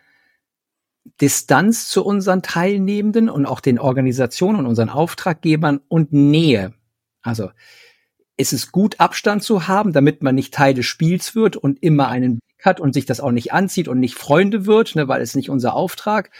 Distanz 1.21 1.87
zu 1.87 2.03
unseren 2.03 2.41
Teilnehmenden 2.41 3.29
und 3.29 3.45
auch 3.45 3.59
den 3.59 3.79
Organisationen 3.79 4.59
und 4.59 4.65
unseren 4.65 4.89
Auftraggebern 4.89 5.79
und 5.87 6.13
Nähe. 6.13 6.73
Also 7.21 7.51
ist 8.37 8.53
es 8.53 8.71
gut, 8.71 8.99
Abstand 8.99 9.43
zu 9.43 9.67
haben, 9.67 9.93
damit 9.93 10.21
man 10.21 10.35
nicht 10.35 10.53
Teil 10.53 10.73
des 10.73 10.85
Spiels 10.85 11.35
wird 11.35 11.55
und 11.55 11.81
immer 11.81 12.09
einen 12.09 12.39
hat 12.61 12.79
und 12.79 12.93
sich 12.93 13.05
das 13.05 13.19
auch 13.19 13.31
nicht 13.31 13.53
anzieht 13.53 13.87
und 13.87 13.99
nicht 13.99 14.15
Freunde 14.15 14.65
wird, 14.65 14.95
ne, 14.95 15.07
weil 15.07 15.21
es 15.21 15.35
nicht 15.35 15.49
unser 15.49 15.75
Auftrag. 15.75 16.31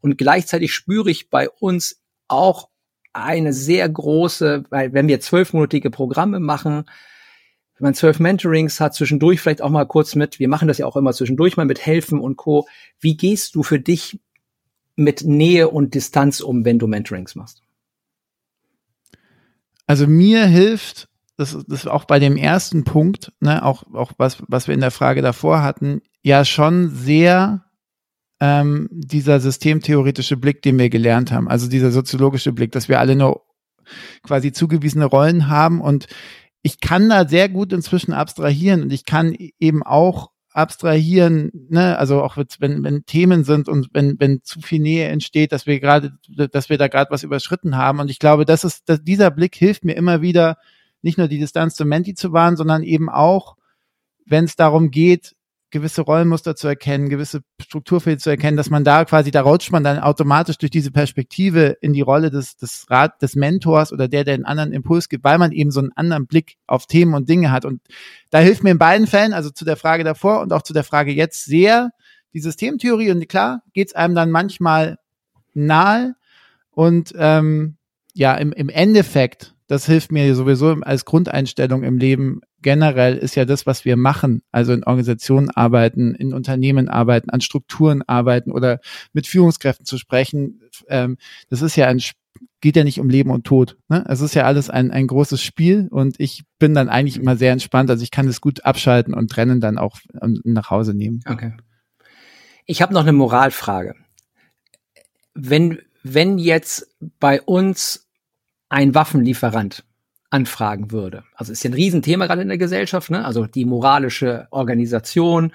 Und 0.00 0.18
gleichzeitig 0.18 0.72
spüre 0.72 1.10
ich 1.10 1.30
bei 1.30 1.48
uns 1.48 2.00
auch 2.28 2.68
eine 3.12 3.52
sehr 3.52 3.88
große, 3.88 4.64
weil 4.70 4.92
wenn 4.92 5.08
wir 5.08 5.20
zwölfmonatige 5.20 5.90
Programme 5.90 6.40
machen, 6.40 6.84
wenn 7.78 7.84
man 7.84 7.94
zwölf 7.94 8.18
Mentorings 8.18 8.80
hat, 8.80 8.94
zwischendurch 8.94 9.40
vielleicht 9.40 9.62
auch 9.62 9.70
mal 9.70 9.84
kurz 9.86 10.14
mit, 10.14 10.38
wir 10.38 10.48
machen 10.48 10.68
das 10.68 10.78
ja 10.78 10.86
auch 10.86 10.96
immer 10.96 11.12
zwischendurch 11.12 11.56
mal 11.56 11.66
mit 11.66 11.84
Helfen 11.84 12.18
und 12.18 12.36
Co. 12.36 12.66
Wie 13.00 13.16
gehst 13.16 13.54
du 13.54 13.62
für 13.62 13.78
dich 13.78 14.20
mit 14.96 15.22
Nähe 15.24 15.68
und 15.68 15.94
Distanz 15.94 16.40
um, 16.40 16.64
wenn 16.64 16.78
du 16.78 16.88
Mentorings 16.88 17.36
machst? 17.36 17.62
Also 19.86 20.06
mir 20.06 20.44
hilft, 20.44 21.07
das, 21.38 21.56
das 21.68 21.86
auch 21.86 22.04
bei 22.04 22.18
dem 22.18 22.36
ersten 22.36 22.82
Punkt, 22.82 23.32
ne, 23.40 23.64
auch, 23.64 23.84
auch 23.94 24.12
was, 24.18 24.42
was 24.48 24.66
wir 24.66 24.74
in 24.74 24.80
der 24.80 24.90
Frage 24.90 25.22
davor 25.22 25.62
hatten, 25.62 26.00
ja 26.20 26.44
schon 26.44 26.90
sehr 26.90 27.64
ähm, 28.40 28.88
dieser 28.90 29.38
systemtheoretische 29.38 30.36
Blick, 30.36 30.62
den 30.62 30.78
wir 30.78 30.90
gelernt 30.90 31.30
haben, 31.30 31.48
also 31.48 31.68
dieser 31.68 31.92
soziologische 31.92 32.52
Blick, 32.52 32.72
dass 32.72 32.88
wir 32.88 32.98
alle 32.98 33.14
nur 33.14 33.46
quasi 34.24 34.52
zugewiesene 34.52 35.04
Rollen 35.04 35.48
haben 35.48 35.80
und 35.80 36.08
ich 36.62 36.80
kann 36.80 37.08
da 37.08 37.26
sehr 37.26 37.48
gut 37.48 37.72
inzwischen 37.72 38.12
abstrahieren 38.12 38.82
und 38.82 38.92
ich 38.92 39.04
kann 39.04 39.34
eben 39.60 39.84
auch 39.84 40.32
abstrahieren, 40.52 41.52
ne, 41.70 41.96
also 41.98 42.20
auch 42.20 42.36
wenn, 42.36 42.82
wenn 42.82 43.04
Themen 43.06 43.44
sind 43.44 43.68
und 43.68 43.90
wenn, 43.92 44.18
wenn 44.18 44.42
zu 44.42 44.60
viel 44.60 44.80
Nähe 44.80 45.06
entsteht, 45.06 45.52
dass 45.52 45.66
wir 45.66 45.78
gerade, 45.78 46.14
dass 46.50 46.68
wir 46.68 46.78
da 46.78 46.88
gerade 46.88 47.12
was 47.12 47.22
überschritten 47.22 47.76
haben. 47.76 48.00
Und 48.00 48.10
ich 48.10 48.18
glaube, 48.18 48.44
das 48.44 48.64
ist, 48.64 48.88
dass 48.88 49.04
dieser 49.04 49.30
Blick 49.30 49.54
hilft 49.54 49.84
mir 49.84 49.94
immer 49.94 50.20
wieder, 50.20 50.56
nicht 51.02 51.18
nur 51.18 51.28
die 51.28 51.38
Distanz 51.38 51.74
zum 51.74 51.88
Menti 51.88 52.14
zu 52.14 52.32
wahren, 52.32 52.56
sondern 52.56 52.82
eben 52.82 53.08
auch, 53.08 53.56
wenn 54.26 54.44
es 54.44 54.56
darum 54.56 54.90
geht, 54.90 55.34
gewisse 55.70 56.02
Rollenmuster 56.02 56.56
zu 56.56 56.66
erkennen, 56.66 57.08
gewisse 57.08 57.42
Strukturfehler 57.60 58.18
zu 58.18 58.30
erkennen, 58.30 58.56
dass 58.56 58.70
man 58.70 58.84
da 58.84 59.04
quasi, 59.04 59.30
da 59.30 59.42
rutscht 59.42 59.70
man 59.70 59.84
dann 59.84 59.98
automatisch 59.98 60.56
durch 60.56 60.70
diese 60.70 60.90
Perspektive 60.90 61.76
in 61.80 61.92
die 61.92 62.00
Rolle 62.00 62.30
des, 62.30 62.56
des 62.56 62.86
Rat, 62.88 63.20
des 63.20 63.36
Mentors 63.36 63.92
oder 63.92 64.08
der, 64.08 64.24
der 64.24 64.34
einen 64.34 64.46
anderen 64.46 64.72
Impuls 64.72 65.08
gibt, 65.08 65.24
weil 65.24 65.38
man 65.38 65.52
eben 65.52 65.70
so 65.70 65.80
einen 65.80 65.92
anderen 65.94 66.26
Blick 66.26 66.56
auf 66.66 66.86
Themen 66.86 67.14
und 67.14 67.28
Dinge 67.28 67.50
hat. 67.50 67.64
Und 67.64 67.82
da 68.30 68.38
hilft 68.38 68.64
mir 68.64 68.70
in 68.70 68.78
beiden 68.78 69.06
Fällen, 69.06 69.34
also 69.34 69.50
zu 69.50 69.64
der 69.64 69.76
Frage 69.76 70.04
davor 70.04 70.40
und 70.40 70.52
auch 70.52 70.62
zu 70.62 70.72
der 70.72 70.84
Frage 70.84 71.12
jetzt 71.12 71.44
sehr 71.44 71.90
die 72.32 72.40
Systemtheorie. 72.40 73.10
Und 73.10 73.28
klar, 73.28 73.62
geht's 73.74 73.94
einem 73.94 74.14
dann 74.14 74.30
manchmal 74.30 74.96
nahe 75.52 76.14
und 76.70 77.12
ähm, 77.16 77.76
ja, 78.14 78.34
im, 78.36 78.52
im 78.52 78.68
Endeffekt 78.68 79.54
das 79.68 79.84
hilft 79.86 80.10
mir 80.10 80.34
sowieso 80.34 80.68
als 80.80 81.04
Grundeinstellung 81.04 81.84
im 81.84 81.98
Leben. 81.98 82.40
Generell 82.62 83.16
ist 83.16 83.36
ja 83.36 83.44
das, 83.44 83.66
was 83.66 83.84
wir 83.84 83.96
machen, 83.96 84.42
also 84.50 84.72
in 84.72 84.82
Organisationen 84.82 85.50
arbeiten, 85.50 86.14
in 86.14 86.32
Unternehmen 86.32 86.88
arbeiten, 86.88 87.30
an 87.30 87.42
Strukturen 87.42 88.02
arbeiten 88.02 88.50
oder 88.50 88.80
mit 89.12 89.26
Führungskräften 89.26 89.84
zu 89.84 89.98
sprechen. 89.98 90.62
Ähm, 90.88 91.18
das 91.50 91.62
ist 91.62 91.76
ja 91.76 91.86
ein 91.86 92.00
geht 92.60 92.76
ja 92.76 92.84
nicht 92.84 93.00
um 93.00 93.08
Leben 93.08 93.30
und 93.30 93.44
Tod. 93.44 93.76
Ne? 93.88 94.04
Es 94.08 94.20
ist 94.20 94.34
ja 94.34 94.44
alles 94.44 94.70
ein, 94.70 94.90
ein 94.90 95.06
großes 95.06 95.42
Spiel 95.42 95.88
und 95.90 96.18
ich 96.18 96.44
bin 96.58 96.74
dann 96.74 96.88
eigentlich 96.88 97.16
immer 97.16 97.36
sehr 97.36 97.52
entspannt. 97.52 97.90
Also 97.90 98.02
ich 98.02 98.10
kann 98.10 98.28
es 98.28 98.40
gut 98.40 98.64
abschalten 98.64 99.14
und 99.14 99.30
trennen 99.30 99.60
dann 99.60 99.78
auch 99.78 99.98
und 100.20 100.44
nach 100.44 100.70
Hause 100.70 100.94
nehmen. 100.94 101.20
Okay. 101.28 101.52
Ich 102.66 102.82
habe 102.82 102.94
noch 102.94 103.02
eine 103.02 103.12
Moralfrage. 103.12 103.94
Wenn, 105.34 105.80
wenn 106.02 106.38
jetzt 106.38 106.96
bei 107.20 107.40
uns 107.40 108.07
ein 108.68 108.94
Waffenlieferant 108.94 109.84
anfragen 110.30 110.90
würde. 110.90 111.24
Also 111.34 111.52
ist 111.52 111.62
ja 111.64 111.70
ein 111.70 111.74
Riesenthema 111.74 112.26
gerade 112.26 112.42
in 112.42 112.48
der 112.48 112.58
Gesellschaft, 112.58 113.10
ne? 113.10 113.24
Also 113.24 113.46
die 113.46 113.64
moralische 113.64 114.46
Organisation, 114.50 115.52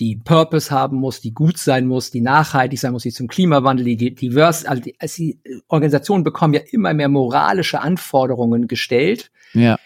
die 0.00 0.16
Purpose 0.16 0.70
haben 0.70 0.96
muss, 0.96 1.20
die 1.20 1.34
gut 1.34 1.58
sein 1.58 1.86
muss, 1.86 2.10
die 2.10 2.22
nachhaltig 2.22 2.78
sein 2.78 2.92
muss, 2.92 3.02
die 3.02 3.12
zum 3.12 3.28
Klimawandel, 3.28 3.84
die 3.84 4.14
divers, 4.14 4.64
also 4.64 4.82
die, 4.82 4.96
also 4.98 5.16
die 5.16 5.38
Organisationen 5.68 6.24
bekommen 6.24 6.54
ja 6.54 6.60
immer 6.70 6.94
mehr 6.94 7.08
moralische 7.08 7.80
Anforderungen 7.80 8.66
gestellt. 8.66 9.30
Ja. 9.52 9.78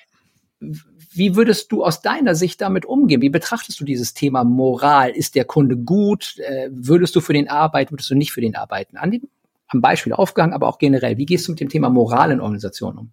Wie 0.60 1.34
würdest 1.34 1.72
du 1.72 1.82
aus 1.82 2.02
deiner 2.02 2.34
Sicht 2.34 2.60
damit 2.60 2.84
umgehen? 2.84 3.22
Wie 3.22 3.30
betrachtest 3.30 3.80
du 3.80 3.84
dieses 3.84 4.14
Thema 4.14 4.44
Moral? 4.44 5.10
Ist 5.10 5.34
der 5.34 5.46
Kunde 5.46 5.76
gut? 5.76 6.38
Äh, 6.38 6.68
würdest 6.70 7.16
du 7.16 7.20
für 7.20 7.32
den 7.32 7.48
arbeiten? 7.48 7.92
Würdest 7.92 8.10
du 8.10 8.14
nicht 8.14 8.32
für 8.32 8.40
den 8.40 8.54
arbeiten? 8.54 8.96
Andi, 8.96 9.22
am 9.68 9.80
Beispiel 9.80 10.12
aufgehangen, 10.12 10.54
aber 10.54 10.68
auch 10.68 10.78
generell. 10.78 11.18
Wie 11.18 11.26
gehst 11.26 11.46
du 11.46 11.52
mit 11.52 11.60
dem 11.60 11.68
Thema 11.68 11.90
Moral 11.90 12.30
in 12.30 12.40
Organisationen 12.40 12.98
um? 12.98 13.12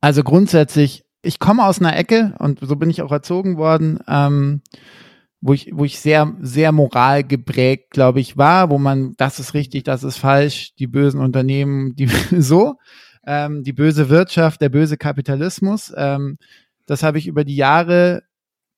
Also 0.00 0.22
grundsätzlich, 0.22 1.04
ich 1.22 1.38
komme 1.38 1.64
aus 1.64 1.80
einer 1.80 1.96
Ecke 1.96 2.34
und 2.38 2.60
so 2.60 2.76
bin 2.76 2.90
ich 2.90 3.02
auch 3.02 3.12
erzogen 3.12 3.56
worden, 3.56 4.00
ähm, 4.08 4.62
wo 5.40 5.52
ich, 5.52 5.70
wo 5.72 5.84
ich 5.84 6.00
sehr, 6.00 6.32
sehr 6.40 6.72
moral 6.72 7.24
geprägt, 7.24 7.90
glaube 7.90 8.20
ich, 8.20 8.36
war, 8.36 8.70
wo 8.70 8.78
man, 8.78 9.14
das 9.16 9.40
ist 9.40 9.54
richtig, 9.54 9.82
das 9.84 10.04
ist 10.04 10.16
falsch, 10.16 10.74
die 10.78 10.86
bösen 10.86 11.20
Unternehmen, 11.20 11.94
die 11.96 12.06
so, 12.40 12.76
ähm, 13.26 13.64
die 13.64 13.72
böse 13.72 14.08
Wirtschaft, 14.08 14.60
der 14.60 14.68
böse 14.68 14.96
Kapitalismus. 14.96 15.92
Ähm, 15.96 16.38
das 16.86 17.02
habe 17.02 17.18
ich 17.18 17.26
über 17.26 17.44
die 17.44 17.56
Jahre 17.56 18.22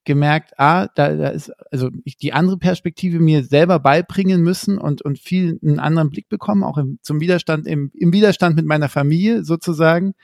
gemerkt, 0.04 0.58
ah, 0.58 0.88
da, 0.94 1.14
da 1.14 1.28
ist 1.28 1.52
also 1.70 1.90
ich 2.04 2.16
die 2.16 2.32
andere 2.32 2.58
Perspektive 2.58 3.18
mir 3.18 3.44
selber 3.44 3.78
beibringen 3.78 4.42
müssen 4.42 4.78
und 4.78 5.02
und 5.02 5.18
viel 5.18 5.58
einen 5.62 5.78
anderen 5.78 6.10
Blick 6.10 6.28
bekommen, 6.28 6.62
auch 6.62 6.78
im, 6.78 6.98
zum 7.02 7.20
Widerstand 7.20 7.66
im, 7.66 7.90
im 7.94 8.12
Widerstand 8.12 8.56
mit 8.56 8.66
meiner 8.66 8.88
Familie 8.88 9.44
sozusagen. 9.44 10.14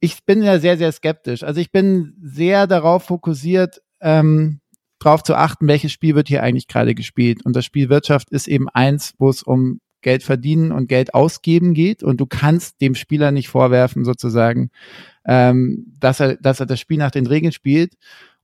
Ich 0.00 0.24
bin 0.24 0.42
ja 0.42 0.58
sehr 0.58 0.78
sehr 0.78 0.92
skeptisch. 0.92 1.42
Also 1.42 1.60
ich 1.60 1.70
bin 1.72 2.14
sehr 2.22 2.66
darauf 2.66 3.04
fokussiert, 3.04 3.82
ähm, 4.00 4.60
darauf 4.98 5.22
zu 5.22 5.34
achten, 5.34 5.66
welches 5.68 5.92
Spiel 5.92 6.14
wird 6.14 6.28
hier 6.28 6.42
eigentlich 6.42 6.68
gerade 6.68 6.94
gespielt. 6.94 7.44
Und 7.44 7.56
das 7.56 7.64
Spiel 7.64 7.88
Wirtschaft 7.88 8.30
ist 8.30 8.48
eben 8.48 8.68
eins, 8.68 9.14
wo 9.18 9.28
es 9.28 9.42
um 9.42 9.80
Geld 10.02 10.22
verdienen 10.22 10.72
und 10.72 10.88
Geld 10.88 11.14
ausgeben 11.14 11.74
geht. 11.74 12.02
Und 12.02 12.20
du 12.20 12.26
kannst 12.26 12.80
dem 12.80 12.94
Spieler 12.94 13.32
nicht 13.32 13.48
vorwerfen, 13.48 14.04
sozusagen, 14.04 14.70
ähm, 15.26 15.92
dass 15.98 16.20
er, 16.20 16.36
dass 16.36 16.60
er 16.60 16.66
das 16.66 16.80
Spiel 16.80 16.98
nach 16.98 17.10
den 17.10 17.26
Regeln 17.26 17.52
spielt. 17.52 17.94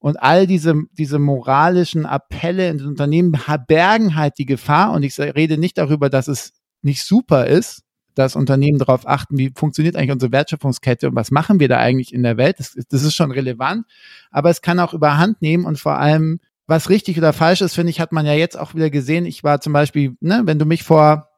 Und 0.07 0.23
all 0.23 0.47
diese, 0.47 0.85
diese 0.93 1.19
moralischen 1.19 2.07
Appelle 2.07 2.69
in 2.69 2.79
den 2.79 2.87
Unternehmen 2.87 3.37
bergen 3.67 4.15
halt 4.15 4.39
die 4.39 4.47
Gefahr. 4.47 4.93
Und 4.93 5.03
ich 5.03 5.19
rede 5.19 5.59
nicht 5.59 5.79
darüber, 5.79 6.09
dass 6.09 6.29
es 6.29 6.53
nicht 6.81 7.03
super 7.03 7.49
ist, 7.49 7.83
dass 8.15 8.37
Unternehmen 8.37 8.79
darauf 8.79 9.09
achten, 9.09 9.37
wie 9.37 9.51
funktioniert 9.53 9.97
eigentlich 9.97 10.13
unsere 10.13 10.31
Wertschöpfungskette 10.31 11.09
und 11.09 11.17
was 11.17 11.33
machen 11.33 11.59
wir 11.59 11.67
da 11.67 11.79
eigentlich 11.79 12.15
in 12.15 12.23
der 12.23 12.37
Welt. 12.37 12.61
Das, 12.61 12.77
das 12.89 13.03
ist 13.03 13.17
schon 13.17 13.33
relevant. 13.33 13.85
Aber 14.31 14.49
es 14.49 14.63
kann 14.63 14.79
auch 14.79 14.95
überhand 14.95 15.43
nehmen 15.43 15.65
und 15.65 15.81
vor 15.81 15.99
allem, 15.99 16.39
was 16.69 16.89
richtig 16.89 17.19
oder 17.19 17.33
falsch 17.33 17.61
ist, 17.61 17.75
finde 17.75 17.91
ich, 17.91 17.99
hat 17.99 18.13
man 18.13 18.27
ja 18.27 18.35
jetzt 18.35 18.57
auch 18.57 18.77
wieder 18.77 18.91
gesehen. 18.91 19.27
Ich 19.27 19.43
war 19.43 19.61
zum 19.61 19.73
Beispiel, 19.73 20.17
ne, 20.21 20.43
wenn 20.45 20.61
du 20.61 20.67
mich 20.67 20.85
vor 20.85 21.31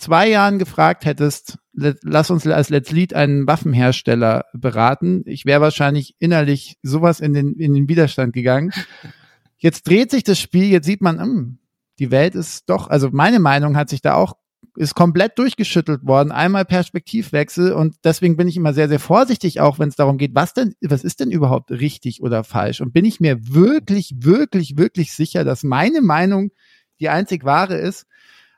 zwei 0.00 0.28
Jahren 0.28 0.58
gefragt 0.58 1.04
hättest, 1.04 1.58
lass 1.72 2.30
uns 2.30 2.46
als 2.46 2.70
Let's 2.70 2.90
Lead 2.90 3.14
einen 3.14 3.46
Waffenhersteller 3.46 4.46
beraten, 4.52 5.22
ich 5.26 5.44
wäre 5.44 5.60
wahrscheinlich 5.60 6.16
innerlich 6.18 6.78
sowas 6.82 7.20
in 7.20 7.32
den, 7.34 7.54
in 7.54 7.74
den 7.74 7.88
Widerstand 7.88 8.32
gegangen. 8.32 8.72
Jetzt 9.58 9.86
dreht 9.86 10.10
sich 10.10 10.24
das 10.24 10.40
Spiel, 10.40 10.70
jetzt 10.70 10.86
sieht 10.86 11.02
man, 11.02 11.16
mh, 11.16 11.24
hm, 11.24 11.58
die 11.98 12.10
Welt 12.10 12.34
ist 12.34 12.70
doch, 12.70 12.88
also 12.88 13.10
meine 13.12 13.40
Meinung 13.40 13.76
hat 13.76 13.90
sich 13.90 14.00
da 14.00 14.14
auch, 14.14 14.38
ist 14.74 14.94
komplett 14.94 15.38
durchgeschüttelt 15.38 16.06
worden, 16.06 16.32
einmal 16.32 16.64
Perspektivwechsel 16.64 17.74
und 17.74 17.96
deswegen 18.02 18.38
bin 18.38 18.48
ich 18.48 18.56
immer 18.56 18.72
sehr, 18.72 18.88
sehr 18.88 19.00
vorsichtig 19.00 19.60
auch, 19.60 19.78
wenn 19.78 19.90
es 19.90 19.96
darum 19.96 20.16
geht, 20.16 20.34
was 20.34 20.54
denn, 20.54 20.74
was 20.80 21.04
ist 21.04 21.20
denn 21.20 21.30
überhaupt 21.30 21.70
richtig 21.72 22.22
oder 22.22 22.42
falsch? 22.42 22.80
Und 22.80 22.94
bin 22.94 23.04
ich 23.04 23.20
mir 23.20 23.36
wirklich, 23.52 24.14
wirklich, 24.16 24.78
wirklich 24.78 25.12
sicher, 25.12 25.44
dass 25.44 25.62
meine 25.62 26.00
Meinung 26.00 26.52
die 26.98 27.10
einzig 27.10 27.44
wahre 27.44 27.76
ist 27.76 28.06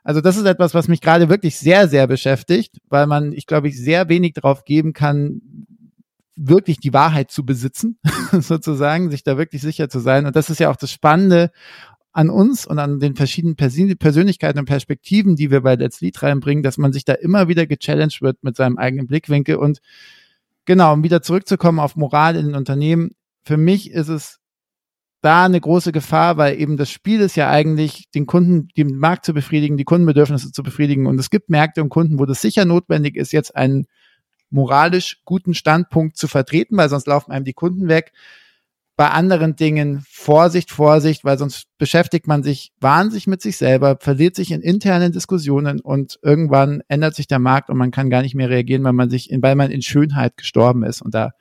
also 0.03 0.21
das 0.21 0.37
ist 0.37 0.45
etwas, 0.45 0.73
was 0.73 0.87
mich 0.87 1.01
gerade 1.01 1.29
wirklich 1.29 1.57
sehr, 1.57 1.87
sehr 1.87 2.07
beschäftigt, 2.07 2.77
weil 2.89 3.07
man, 3.07 3.31
ich 3.31 3.47
glaube, 3.47 3.69
ich 3.69 3.79
sehr 3.79 4.09
wenig 4.09 4.33
darauf 4.33 4.65
geben 4.65 4.93
kann, 4.93 5.41
wirklich 6.35 6.79
die 6.79 6.93
Wahrheit 6.93 7.31
zu 7.31 7.45
besitzen, 7.45 7.99
sozusagen, 8.31 9.11
sich 9.11 9.23
da 9.23 9.37
wirklich 9.37 9.61
sicher 9.61 9.89
zu 9.89 9.99
sein. 9.99 10.25
Und 10.25 10.35
das 10.35 10.49
ist 10.49 10.59
ja 10.59 10.69
auch 10.69 10.75
das 10.75 10.91
Spannende 10.91 11.51
an 12.11 12.29
uns 12.29 12.67
und 12.67 12.79
an 12.79 12.99
den 12.99 13.15
verschiedenen 13.15 13.55
Persönlichkeiten 13.55 14.59
und 14.59 14.65
Perspektiven, 14.65 15.35
die 15.35 15.49
wir 15.51 15.61
bei 15.61 15.75
Let's 15.75 16.01
Lead 16.01 16.21
reinbringen, 16.21 16.63
dass 16.63 16.77
man 16.77 16.93
sich 16.93 17.05
da 17.05 17.13
immer 17.13 17.47
wieder 17.47 17.65
gechallenged 17.65 18.21
wird 18.21 18.43
mit 18.43 18.55
seinem 18.55 18.77
eigenen 18.77 19.07
Blickwinkel. 19.07 19.55
Und 19.55 19.79
genau, 20.65 20.93
um 20.93 21.03
wieder 21.03 21.21
zurückzukommen 21.21 21.79
auf 21.79 21.95
Moral 21.95 22.35
in 22.35 22.47
den 22.47 22.55
Unternehmen, 22.55 23.11
für 23.43 23.57
mich 23.57 23.91
ist 23.91 24.09
es 24.09 24.39
da 25.23 25.45
eine 25.45 25.61
große 25.61 25.93
Gefahr, 25.93 26.35
weil 26.35 26.59
eben 26.59 26.75
das 26.75 26.91
Spiel 26.91 27.21
ist 27.21 27.37
ja 27.37 27.49
eigentlich, 27.49 28.11
den 28.13 28.25
Kunden, 28.25 28.67
den 28.75 28.97
Markt 28.97 29.23
zu 29.23 29.33
befriedigen, 29.33 29.77
die 29.77 29.85
Kundenbedürfnisse 29.85 30.51
zu 30.51 30.63
befriedigen. 30.63 31.07
Und 31.07 31.17
es 31.17 31.29
gibt 31.29 31.49
Märkte 31.49 31.81
und 31.81 31.87
Kunden, 31.87 32.19
wo 32.19 32.25
das 32.25 32.41
sicher 32.41 32.65
notwendig 32.65 33.15
ist, 33.15 33.31
jetzt 33.31 33.55
einen 33.55 33.85
moralisch 34.49 35.21
guten 35.23 35.53
Standpunkt 35.53 36.17
zu 36.17 36.27
vertreten, 36.27 36.75
weil 36.75 36.89
sonst 36.89 37.07
laufen 37.07 37.31
einem 37.31 37.45
die 37.45 37.53
Kunden 37.53 37.87
weg. 37.87 38.11
bei 38.95 39.09
anderen 39.09 39.55
Dingen 39.55 40.03
Vorsicht, 40.07 40.69
Vorsicht, 40.69 41.23
weil 41.25 41.37
sonst 41.39 41.67
beschäftigt 41.77 42.27
man 42.27 42.43
sich 42.43 42.73
wahnsinnig 42.79 43.25
mit 43.25 43.41
sich 43.41 43.57
selber, 43.57 43.97
verliert 43.99 44.35
sich 44.35 44.51
in 44.51 44.61
internen 44.61 45.11
Diskussionen 45.11 45.79
und 45.79 46.19
irgendwann 46.21 46.83
ändert 46.89 47.15
sich 47.15 47.27
der 47.27 47.39
Markt 47.39 47.69
und 47.69 47.77
man 47.77 47.91
kann 47.91 48.11
gar 48.11 48.21
nicht 48.21 48.35
mehr 48.35 48.49
reagieren, 48.49 48.83
weil 48.83 48.93
man 48.93 49.09
sich, 49.09 49.31
in, 49.31 49.41
weil 49.41 49.55
man 49.55 49.71
in 49.71 49.81
Schönheit 49.81 50.37
gestorben 50.37 50.83
ist. 50.83 51.01
Und 51.01 51.15
da 51.15 51.31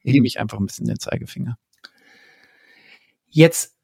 hebe 0.00 0.26
ich 0.26 0.38
einfach 0.38 0.58
ein 0.58 0.66
bisschen 0.66 0.86
den 0.86 0.98
Zeigefinger. 0.98 1.56
Jetzt 3.30 3.78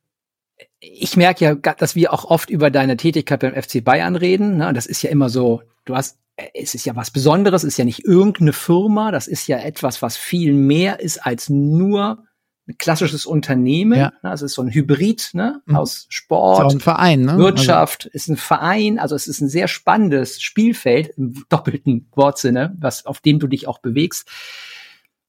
ich 0.81 1.17
merke 1.17 1.45
ja, 1.45 1.55
dass 1.55 1.95
wir 1.95 2.13
auch 2.13 2.25
oft 2.25 2.51
über 2.51 2.71
deine 2.71 2.97
Tätigkeit 2.97 3.41
beim 3.41 3.55
FC 3.55 3.83
Bayern 3.83 4.17
reden. 4.17 4.59
Ne? 4.59 4.73
Das 4.73 4.87
ist 4.87 5.03
ja 5.03 5.11
immer 5.11 5.29
so, 5.29 5.63
du 5.85 5.97
hast, 5.97 6.19
es 6.53 6.75
ist 6.75 6.85
ja 6.85 6.97
was 6.97 7.11
Besonderes, 7.11 7.63
es 7.63 7.69
ist 7.69 7.79
ja 7.79 7.85
nicht 7.85 8.05
irgendeine 8.05 8.53
Firma, 8.53 9.11
das 9.11 9.27
ist 9.27 9.47
ja 9.47 9.59
etwas, 9.59 10.03
was 10.03 10.17
viel 10.17 10.53
mehr 10.53 11.01
ist 11.01 11.25
als 11.25 11.49
nur 11.49 12.25
ein 12.67 12.79
klassisches 12.79 13.27
Unternehmen. 13.27 13.99
Ja. 13.99 14.13
Ne? 14.23 14.33
Es 14.33 14.43
ist 14.43 14.55
so 14.55 14.63
ein 14.63 14.73
Hybrid 14.73 15.31
ne? 15.33 15.63
Mhm. 15.67 15.77
aus 15.77 16.07
Sport, 16.09 16.69
ist 16.69 16.79
ein 16.79 16.81
Verein, 16.81 17.23
ne? 17.23 17.37
Wirtschaft, 17.37 18.07
also. 18.07 18.15
ist 18.15 18.29
ein 18.29 18.37
Verein, 18.37 18.99
also 18.99 19.15
es 19.15 19.27
ist 19.27 19.41
ein 19.41 19.49
sehr 19.49 19.69
spannendes 19.69 20.41
Spielfeld 20.41 21.11
im 21.17 21.45
doppelten 21.49 22.09
Wortsinne, 22.15 22.75
was 22.79 23.07
auf 23.07 23.21
dem 23.21 23.39
du 23.39 23.47
dich 23.47 23.69
auch 23.69 23.81
bewegst. 23.81 24.29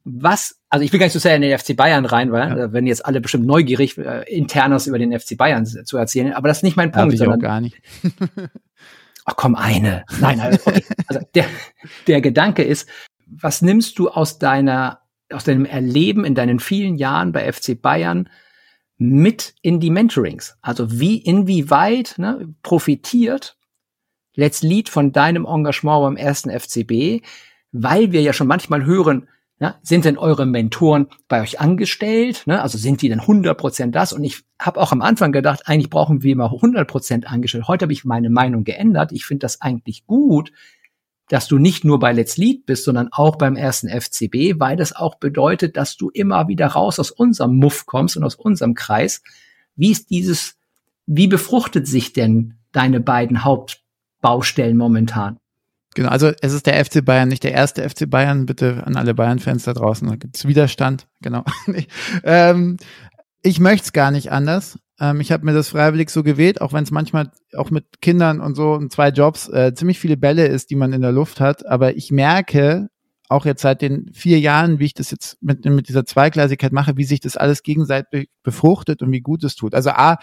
Was, 0.07 0.61
also 0.69 0.85
ich 0.85 0.93
will 0.93 0.99
gar 0.99 1.07
nicht 1.07 1.13
so 1.13 1.19
sehr 1.19 1.35
in 1.35 1.41
den 1.41 1.57
FC 1.57 1.75
Bayern 1.75 2.05
rein, 2.05 2.31
weil 2.31 2.57
ja. 2.57 2.73
wenn 2.73 2.85
jetzt 2.85 3.05
alle 3.05 3.21
bestimmt 3.21 3.47
neugierig 3.47 3.97
äh, 3.97 4.21
internes 4.31 4.85
über 4.85 4.99
den 4.99 5.19
FC 5.19 5.35
Bayern 5.35 5.65
zu 5.65 5.97
erzählen, 5.97 6.33
aber 6.33 6.47
das 6.47 6.57
ist 6.57 6.63
nicht 6.63 6.77
mein 6.77 6.91
Punkt. 6.91 7.13
ich 7.13 7.19
sondern, 7.19 7.39
auch 7.39 7.41
gar 7.41 7.59
nicht. 7.59 7.81
Ach 9.25 9.35
komm, 9.35 9.55
eine. 9.55 10.05
Nein, 10.19 10.39
okay. 10.39 10.83
also 11.07 11.21
der, 11.33 11.45
der 12.05 12.21
Gedanke 12.21 12.63
ist, 12.63 12.87
was 13.25 13.63
nimmst 13.63 13.97
du 13.97 14.09
aus 14.09 14.37
deiner 14.37 14.99
aus 15.31 15.43
deinem 15.43 15.65
Erleben 15.65 16.23
in 16.23 16.35
deinen 16.35 16.59
vielen 16.59 16.95
Jahren 16.95 17.31
bei 17.31 17.51
FC 17.51 17.81
Bayern 17.81 18.29
mit 18.97 19.55
in 19.63 19.79
die 19.79 19.89
Mentorings? 19.89 20.57
Also 20.61 20.99
wie, 20.99 21.17
inwieweit 21.17 22.15
ne, 22.17 22.53
profitiert 22.61 23.57
Let's 24.35 24.61
Lead 24.61 24.89
von 24.89 25.11
deinem 25.13 25.45
Engagement 25.45 26.01
beim 26.01 26.17
ersten 26.17 26.51
FCB, 26.51 27.25
weil 27.71 28.11
wir 28.11 28.21
ja 28.21 28.33
schon 28.33 28.47
manchmal 28.47 28.85
hören, 28.85 29.27
ja, 29.59 29.79
sind 29.81 30.03
denn 30.03 30.17
eure 30.17 30.45
Mentoren 30.45 31.07
bei 31.29 31.41
euch 31.41 31.61
angestellt? 31.61 32.43
Ne? 32.45 32.61
Also 32.61 32.77
sind 32.77 33.01
die 33.01 33.09
denn 33.09 33.21
100% 33.21 33.91
das? 33.91 34.11
Und 34.11 34.23
ich 34.23 34.43
habe 34.59 34.81
auch 34.81 34.91
am 34.91 35.01
Anfang 35.01 35.31
gedacht, 35.31 35.61
eigentlich 35.65 35.89
brauchen 35.89 36.23
wir 36.23 36.33
immer 36.33 36.51
100% 36.51 37.25
angestellt. 37.25 37.67
Heute 37.67 37.83
habe 37.83 37.93
ich 37.93 38.03
meine 38.03 38.29
Meinung 38.29 38.65
geändert. 38.65 39.13
Ich 39.13 39.25
finde 39.25 39.45
das 39.45 39.61
eigentlich 39.61 40.05
gut, 40.07 40.51
dass 41.29 41.47
du 41.47 41.57
nicht 41.57 41.85
nur 41.85 41.99
bei 41.99 42.11
Let's 42.11 42.35
Lead 42.35 42.65
bist, 42.65 42.83
sondern 42.83 43.09
auch 43.11 43.37
beim 43.37 43.55
ersten 43.55 43.87
FCB, 43.87 44.59
weil 44.59 44.75
das 44.75 44.93
auch 44.93 45.15
bedeutet, 45.15 45.77
dass 45.77 45.95
du 45.95 46.09
immer 46.09 46.49
wieder 46.49 46.67
raus 46.67 46.99
aus 46.99 47.09
unserem 47.11 47.55
Muff 47.55 47.85
kommst 47.85 48.17
und 48.17 48.23
aus 48.25 48.35
unserem 48.35 48.73
Kreis. 48.73 49.23
Wie 49.77 49.91
ist 49.91 50.09
dieses, 50.09 50.57
wie 51.05 51.27
befruchtet 51.27 51.87
sich 51.87 52.11
denn 52.11 52.55
deine 52.73 52.99
beiden 52.99 53.45
Hauptbaustellen 53.45 54.75
momentan? 54.75 55.37
Genau, 55.95 56.09
also 56.09 56.31
es 56.41 56.51
ist 56.53 56.67
der 56.67 56.83
FC 56.83 57.03
Bayern, 57.03 57.29
nicht 57.29 57.43
der 57.43 57.53
erste 57.53 57.89
FC 57.89 58.09
Bayern. 58.09 58.45
Bitte 58.45 58.83
an 58.85 58.97
alle 58.97 59.15
Bayern-Fans 59.15 59.63
da 59.63 59.73
draußen, 59.73 60.07
da 60.07 60.17
gibt's 60.17 60.45
Widerstand. 60.45 61.07
Genau. 61.21 61.43
ähm, 62.23 62.77
ich 63.41 63.59
möchte 63.59 63.85
es 63.85 63.93
gar 63.93 64.11
nicht 64.11 64.31
anders. 64.31 64.77
Ähm, 64.99 65.21
ich 65.21 65.31
habe 65.31 65.45
mir 65.45 65.53
das 65.53 65.69
freiwillig 65.69 66.09
so 66.09 66.21
gewählt, 66.21 66.59
auch 66.59 66.73
wenn 66.73 66.83
es 66.83 66.91
manchmal 66.91 67.31
auch 67.55 67.71
mit 67.71 68.01
Kindern 68.01 68.41
und 68.41 68.55
so 68.55 68.73
und 68.73 68.91
zwei 68.91 69.09
Jobs 69.09 69.47
äh, 69.47 69.73
ziemlich 69.73 69.97
viele 69.97 70.17
Bälle 70.17 70.47
ist, 70.47 70.69
die 70.69 70.75
man 70.75 70.91
in 70.91 71.01
der 71.01 71.13
Luft 71.13 71.39
hat. 71.39 71.65
Aber 71.65 71.95
ich 71.95 72.11
merke, 72.11 72.89
auch 73.29 73.45
jetzt 73.45 73.61
seit 73.61 73.81
den 73.81 74.11
vier 74.13 74.39
Jahren, 74.39 74.79
wie 74.79 74.85
ich 74.85 74.93
das 74.93 75.11
jetzt 75.11 75.41
mit, 75.41 75.63
mit 75.63 75.87
dieser 75.87 76.05
Zweigleisigkeit 76.05 76.73
mache, 76.73 76.97
wie 76.97 77.05
sich 77.05 77.21
das 77.21 77.37
alles 77.37 77.63
gegenseitig 77.63 78.29
befruchtet 78.43 79.01
und 79.01 79.11
wie 79.13 79.21
gut 79.21 79.43
es 79.45 79.55
tut. 79.55 79.73
Also 79.73 79.91
A, 79.91 80.17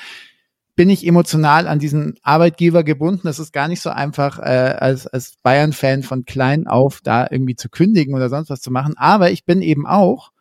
bin 0.75 0.89
ich 0.89 1.07
emotional 1.07 1.67
an 1.67 1.79
diesen 1.79 2.15
Arbeitgeber 2.23 2.83
gebunden. 2.83 3.23
Das 3.25 3.39
ist 3.39 3.53
gar 3.53 3.69
nicht 3.69 3.83
so 3.83 3.91
einfach, 3.91 4.39
äh, 4.39 4.77
als, 4.79 5.07
als 5.07 5.37
Bayern-Fan 5.43 6.03
von 6.03 6.25
klein 6.25 6.67
auf 6.67 7.01
da 7.03 7.27
irgendwie 7.31 7.57
zu 7.57 7.69
kündigen 7.69 8.15
oder 8.15 8.29
sonst 8.31 8.49
was 8.49 8.61
zu 8.61 8.71
machen. 8.71 8.95
Aber 8.97 9.31
ich 9.31 9.45
bin 9.45 9.61
eben 9.61 9.87
auch 9.87 10.33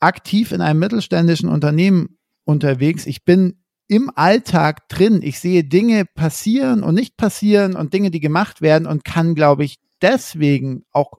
aktiv 0.00 0.52
in 0.52 0.60
einem 0.60 0.80
mittelständischen 0.80 1.48
Unternehmen 1.48 2.18
unterwegs. 2.44 3.06
Ich 3.06 3.24
bin 3.24 3.62
im 3.86 4.10
Alltag 4.14 4.88
drin. 4.88 5.20
Ich 5.22 5.40
sehe 5.40 5.64
Dinge 5.64 6.04
passieren 6.04 6.82
und 6.82 6.94
nicht 6.94 7.16
passieren 7.16 7.74
und 7.74 7.94
Dinge, 7.94 8.10
die 8.10 8.20
gemacht 8.20 8.60
werden 8.60 8.86
und 8.86 9.04
kann, 9.04 9.34
glaube 9.34 9.64
ich, 9.64 9.78
deswegen 10.02 10.84
auch 10.92 11.12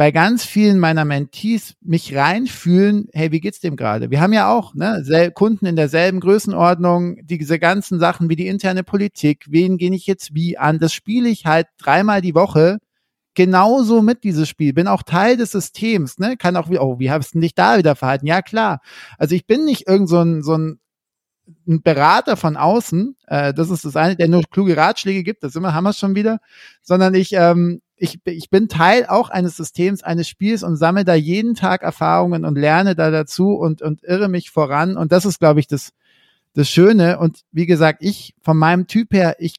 bei 0.00 0.12
ganz 0.12 0.46
vielen 0.46 0.78
meiner 0.78 1.04
Mentees 1.04 1.74
mich 1.82 2.16
reinfühlen, 2.16 3.10
hey, 3.12 3.32
wie 3.32 3.40
geht's 3.40 3.60
dem 3.60 3.76
gerade? 3.76 4.10
Wir 4.10 4.22
haben 4.22 4.32
ja 4.32 4.50
auch 4.50 4.72
ne, 4.72 5.30
Kunden 5.34 5.66
in 5.66 5.76
derselben 5.76 6.20
Größenordnung, 6.20 7.18
diese 7.26 7.58
ganzen 7.58 8.00
Sachen 8.00 8.30
wie 8.30 8.36
die 8.36 8.46
interne 8.46 8.82
Politik, 8.82 9.44
wen 9.50 9.76
gehe 9.76 9.94
ich 9.94 10.06
jetzt 10.06 10.34
wie 10.34 10.56
an? 10.56 10.78
Das 10.78 10.94
spiele 10.94 11.28
ich 11.28 11.44
halt 11.44 11.66
dreimal 11.76 12.22
die 12.22 12.34
Woche 12.34 12.78
genauso 13.34 14.00
mit 14.00 14.24
dieses 14.24 14.48
Spiel, 14.48 14.72
bin 14.72 14.88
auch 14.88 15.02
Teil 15.02 15.36
des 15.36 15.50
Systems, 15.50 16.18
ne? 16.18 16.38
Kann 16.38 16.56
auch 16.56 16.70
wie, 16.70 16.78
oh, 16.78 16.98
wie 16.98 17.10
hast 17.10 17.34
du 17.34 17.40
dich 17.40 17.54
da 17.54 17.76
wieder 17.76 17.94
verhalten? 17.94 18.26
Ja, 18.26 18.40
klar. 18.40 18.80
Also 19.18 19.34
ich 19.34 19.46
bin 19.46 19.66
nicht 19.66 19.86
irgend 19.86 20.08
so 20.08 20.22
ein, 20.22 20.42
so 20.42 20.56
ein, 20.56 20.80
ein 21.68 21.82
Berater 21.82 22.38
von 22.38 22.56
außen, 22.56 23.16
äh, 23.26 23.52
das 23.52 23.68
ist 23.68 23.84
das 23.84 23.96
eine, 23.96 24.16
der 24.16 24.28
nur 24.28 24.44
kluge 24.50 24.78
Ratschläge 24.78 25.22
gibt, 25.22 25.42
das 25.42 25.56
immer 25.56 25.74
haben 25.74 25.84
wir 25.84 25.92
schon 25.92 26.14
wieder, 26.14 26.38
sondern 26.80 27.12
ich, 27.12 27.34
ähm, 27.34 27.82
ich, 28.00 28.18
ich 28.24 28.48
bin 28.48 28.68
Teil 28.68 29.06
auch 29.06 29.28
eines 29.28 29.56
Systems, 29.56 30.02
eines 30.02 30.26
Spiels 30.26 30.62
und 30.62 30.76
sammle 30.76 31.04
da 31.04 31.14
jeden 31.14 31.54
Tag 31.54 31.82
Erfahrungen 31.82 32.46
und 32.46 32.56
lerne 32.56 32.94
da 32.94 33.10
dazu 33.10 33.52
und, 33.52 33.82
und 33.82 34.02
irre 34.02 34.28
mich 34.28 34.50
voran. 34.50 34.96
Und 34.96 35.12
das 35.12 35.26
ist, 35.26 35.38
glaube 35.38 35.60
ich, 35.60 35.66
das, 35.66 35.92
das 36.54 36.68
Schöne. 36.68 37.18
Und 37.18 37.42
wie 37.52 37.66
gesagt, 37.66 37.98
ich 38.02 38.34
von 38.40 38.56
meinem 38.56 38.86
Typ 38.86 39.12
her, 39.12 39.36
ich 39.38 39.56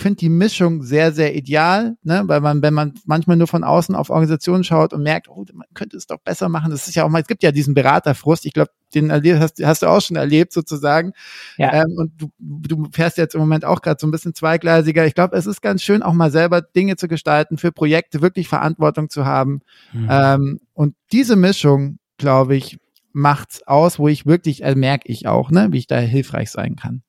finde 0.00 0.16
die 0.16 0.28
Mischung 0.28 0.82
sehr, 0.82 1.12
sehr 1.12 1.34
ideal, 1.34 1.96
ne? 2.02 2.22
weil 2.26 2.40
man, 2.40 2.62
wenn 2.62 2.74
man 2.74 2.94
manchmal 3.04 3.36
nur 3.36 3.46
von 3.46 3.64
außen 3.64 3.94
auf 3.94 4.10
Organisationen 4.10 4.64
schaut 4.64 4.92
und 4.92 5.02
merkt, 5.02 5.28
oh, 5.28 5.44
man 5.52 5.66
könnte 5.74 5.96
es 5.96 6.06
doch 6.06 6.18
besser 6.18 6.48
machen, 6.48 6.70
das 6.70 6.88
ist 6.88 6.94
ja 6.94 7.04
auch 7.04 7.08
mal, 7.08 7.22
es 7.22 7.28
gibt 7.28 7.42
ja 7.42 7.52
diesen 7.52 7.74
Beraterfrust, 7.74 8.46
ich 8.46 8.52
glaube, 8.52 8.70
den 8.94 9.12
hast, 9.12 9.64
hast 9.64 9.82
du 9.82 9.86
auch 9.86 10.00
schon 10.00 10.16
erlebt 10.16 10.52
sozusagen. 10.52 11.12
Ja. 11.56 11.82
Ähm, 11.82 11.94
und 11.96 12.12
du, 12.20 12.30
du 12.38 12.88
fährst 12.92 13.18
jetzt 13.18 13.34
im 13.34 13.40
Moment 13.40 13.64
auch 13.64 13.82
gerade 13.82 13.98
so 14.00 14.06
ein 14.06 14.10
bisschen 14.10 14.34
zweigleisiger. 14.34 15.06
Ich 15.06 15.14
glaube, 15.14 15.36
es 15.36 15.46
ist 15.46 15.62
ganz 15.62 15.82
schön, 15.82 16.02
auch 16.02 16.12
mal 16.12 16.30
selber 16.30 16.60
Dinge 16.60 16.96
zu 16.96 17.06
gestalten, 17.06 17.56
für 17.56 17.72
Projekte 17.72 18.20
wirklich 18.20 18.48
Verantwortung 18.48 19.08
zu 19.08 19.24
haben. 19.24 19.60
Mhm. 19.92 20.08
Ähm, 20.10 20.60
und 20.74 20.94
diese 21.12 21.36
Mischung, 21.36 21.98
glaube 22.18 22.56
ich, 22.56 22.78
macht's 23.12 23.66
aus, 23.66 23.98
wo 23.98 24.08
ich 24.08 24.26
wirklich, 24.26 24.62
äh, 24.62 24.74
merke 24.74 25.08
ich 25.08 25.26
auch, 25.26 25.50
ne, 25.50 25.68
wie 25.70 25.78
ich 25.78 25.86
da 25.86 25.98
hilfreich 25.98 26.50
sein 26.50 26.76
kann. 26.76 27.02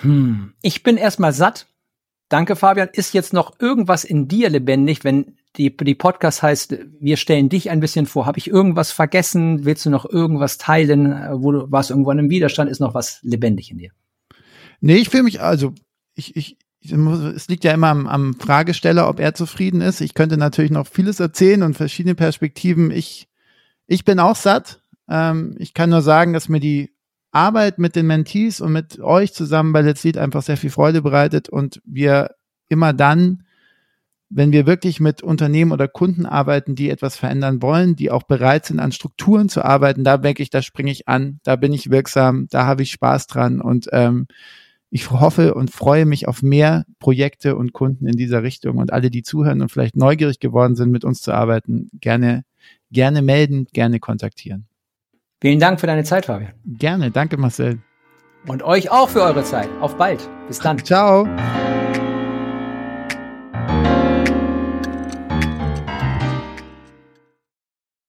Hm. 0.00 0.52
Ich 0.62 0.82
bin 0.82 0.96
erstmal 0.96 1.32
satt. 1.32 1.66
Danke, 2.28 2.56
Fabian. 2.56 2.88
Ist 2.92 3.14
jetzt 3.14 3.32
noch 3.32 3.58
irgendwas 3.58 4.04
in 4.04 4.28
dir 4.28 4.50
lebendig, 4.50 5.04
wenn 5.04 5.36
die, 5.56 5.74
die 5.76 5.94
Podcast 5.94 6.42
heißt, 6.42 6.78
wir 7.00 7.16
stellen 7.16 7.48
dich 7.48 7.70
ein 7.70 7.80
bisschen 7.80 8.06
vor. 8.06 8.26
Habe 8.26 8.38
ich 8.38 8.48
irgendwas 8.48 8.92
vergessen? 8.92 9.64
Willst 9.64 9.86
du 9.86 9.90
noch 9.90 10.04
irgendwas 10.04 10.58
teilen? 10.58 11.14
Wo 11.42 11.52
du 11.52 11.70
warst 11.70 11.90
irgendwo 11.90 12.10
in 12.10 12.18
einem 12.18 12.30
Widerstand? 12.30 12.70
Ist 12.70 12.80
noch 12.80 12.94
was 12.94 13.20
lebendig 13.22 13.70
in 13.70 13.78
dir? 13.78 13.90
Nee, 14.80 14.96
ich 14.96 15.08
fühle 15.08 15.24
mich, 15.24 15.40
also 15.40 15.74
ich, 16.14 16.36
ich, 16.36 16.58
es 16.80 17.48
liegt 17.48 17.64
ja 17.64 17.72
immer 17.72 17.88
am, 17.88 18.06
am 18.06 18.34
Fragesteller, 18.34 19.08
ob 19.08 19.18
er 19.18 19.34
zufrieden 19.34 19.80
ist. 19.80 20.00
Ich 20.00 20.14
könnte 20.14 20.36
natürlich 20.36 20.70
noch 20.70 20.86
vieles 20.86 21.18
erzählen 21.18 21.62
und 21.62 21.76
verschiedene 21.76 22.14
Perspektiven. 22.14 22.90
Ich, 22.90 23.28
ich 23.86 24.04
bin 24.04 24.20
auch 24.20 24.36
satt. 24.36 24.82
Ähm, 25.08 25.56
ich 25.58 25.74
kann 25.74 25.90
nur 25.90 26.02
sagen, 26.02 26.34
dass 26.34 26.48
mir 26.48 26.60
die 26.60 26.92
Arbeit 27.30 27.78
mit 27.78 27.96
den 27.96 28.06
Mentees 28.06 28.60
und 28.60 28.72
mit 28.72 29.00
euch 29.00 29.34
zusammen 29.34 29.72
bei 29.72 29.82
Let's 29.82 30.04
Lead 30.04 30.18
einfach 30.18 30.42
sehr 30.42 30.56
viel 30.56 30.70
Freude 30.70 31.02
bereitet 31.02 31.48
und 31.48 31.80
wir 31.84 32.30
immer 32.68 32.92
dann, 32.92 33.44
wenn 34.30 34.52
wir 34.52 34.66
wirklich 34.66 35.00
mit 35.00 35.22
Unternehmen 35.22 35.72
oder 35.72 35.88
Kunden 35.88 36.26
arbeiten, 36.26 36.74
die 36.74 36.90
etwas 36.90 37.16
verändern 37.16 37.62
wollen, 37.62 37.96
die 37.96 38.10
auch 38.10 38.24
bereit 38.24 38.66
sind, 38.66 38.78
an 38.78 38.92
Strukturen 38.92 39.48
zu 39.48 39.64
arbeiten, 39.64 40.04
da 40.04 40.18
denke 40.18 40.42
ich, 40.42 40.50
da 40.50 40.60
springe 40.60 40.90
ich 40.90 41.08
an, 41.08 41.40
da 41.44 41.56
bin 41.56 41.72
ich 41.72 41.90
wirksam, 41.90 42.46
da 42.50 42.66
habe 42.66 42.82
ich 42.82 42.90
Spaß 42.90 43.26
dran 43.26 43.60
und 43.60 43.88
ähm, 43.92 44.26
ich 44.90 45.10
hoffe 45.10 45.54
und 45.54 45.70
freue 45.70 46.06
mich 46.06 46.28
auf 46.28 46.42
mehr 46.42 46.84
Projekte 46.98 47.56
und 47.56 47.72
Kunden 47.72 48.06
in 48.06 48.16
dieser 48.16 48.42
Richtung 48.42 48.78
und 48.78 48.92
alle, 48.92 49.10
die 49.10 49.22
zuhören 49.22 49.60
und 49.60 49.70
vielleicht 49.70 49.96
neugierig 49.96 50.40
geworden 50.40 50.76
sind, 50.76 50.90
mit 50.90 51.04
uns 51.04 51.20
zu 51.20 51.32
arbeiten, 51.32 51.90
gerne, 52.00 52.44
gerne 52.90 53.20
melden, 53.20 53.66
gerne 53.72 54.00
kontaktieren. 54.00 54.66
Vielen 55.40 55.60
Dank 55.60 55.80
für 55.80 55.86
deine 55.86 56.04
Zeit, 56.04 56.26
Fabian. 56.26 56.52
Gerne, 56.64 57.10
danke 57.10 57.36
Marcel. 57.36 57.78
Und 58.46 58.62
euch 58.62 58.90
auch 58.90 59.08
für 59.08 59.22
eure 59.22 59.44
Zeit. 59.44 59.68
Auf 59.80 59.96
bald. 59.96 60.28
Bis 60.48 60.58
dann. 60.58 60.78
Ciao. 60.84 61.26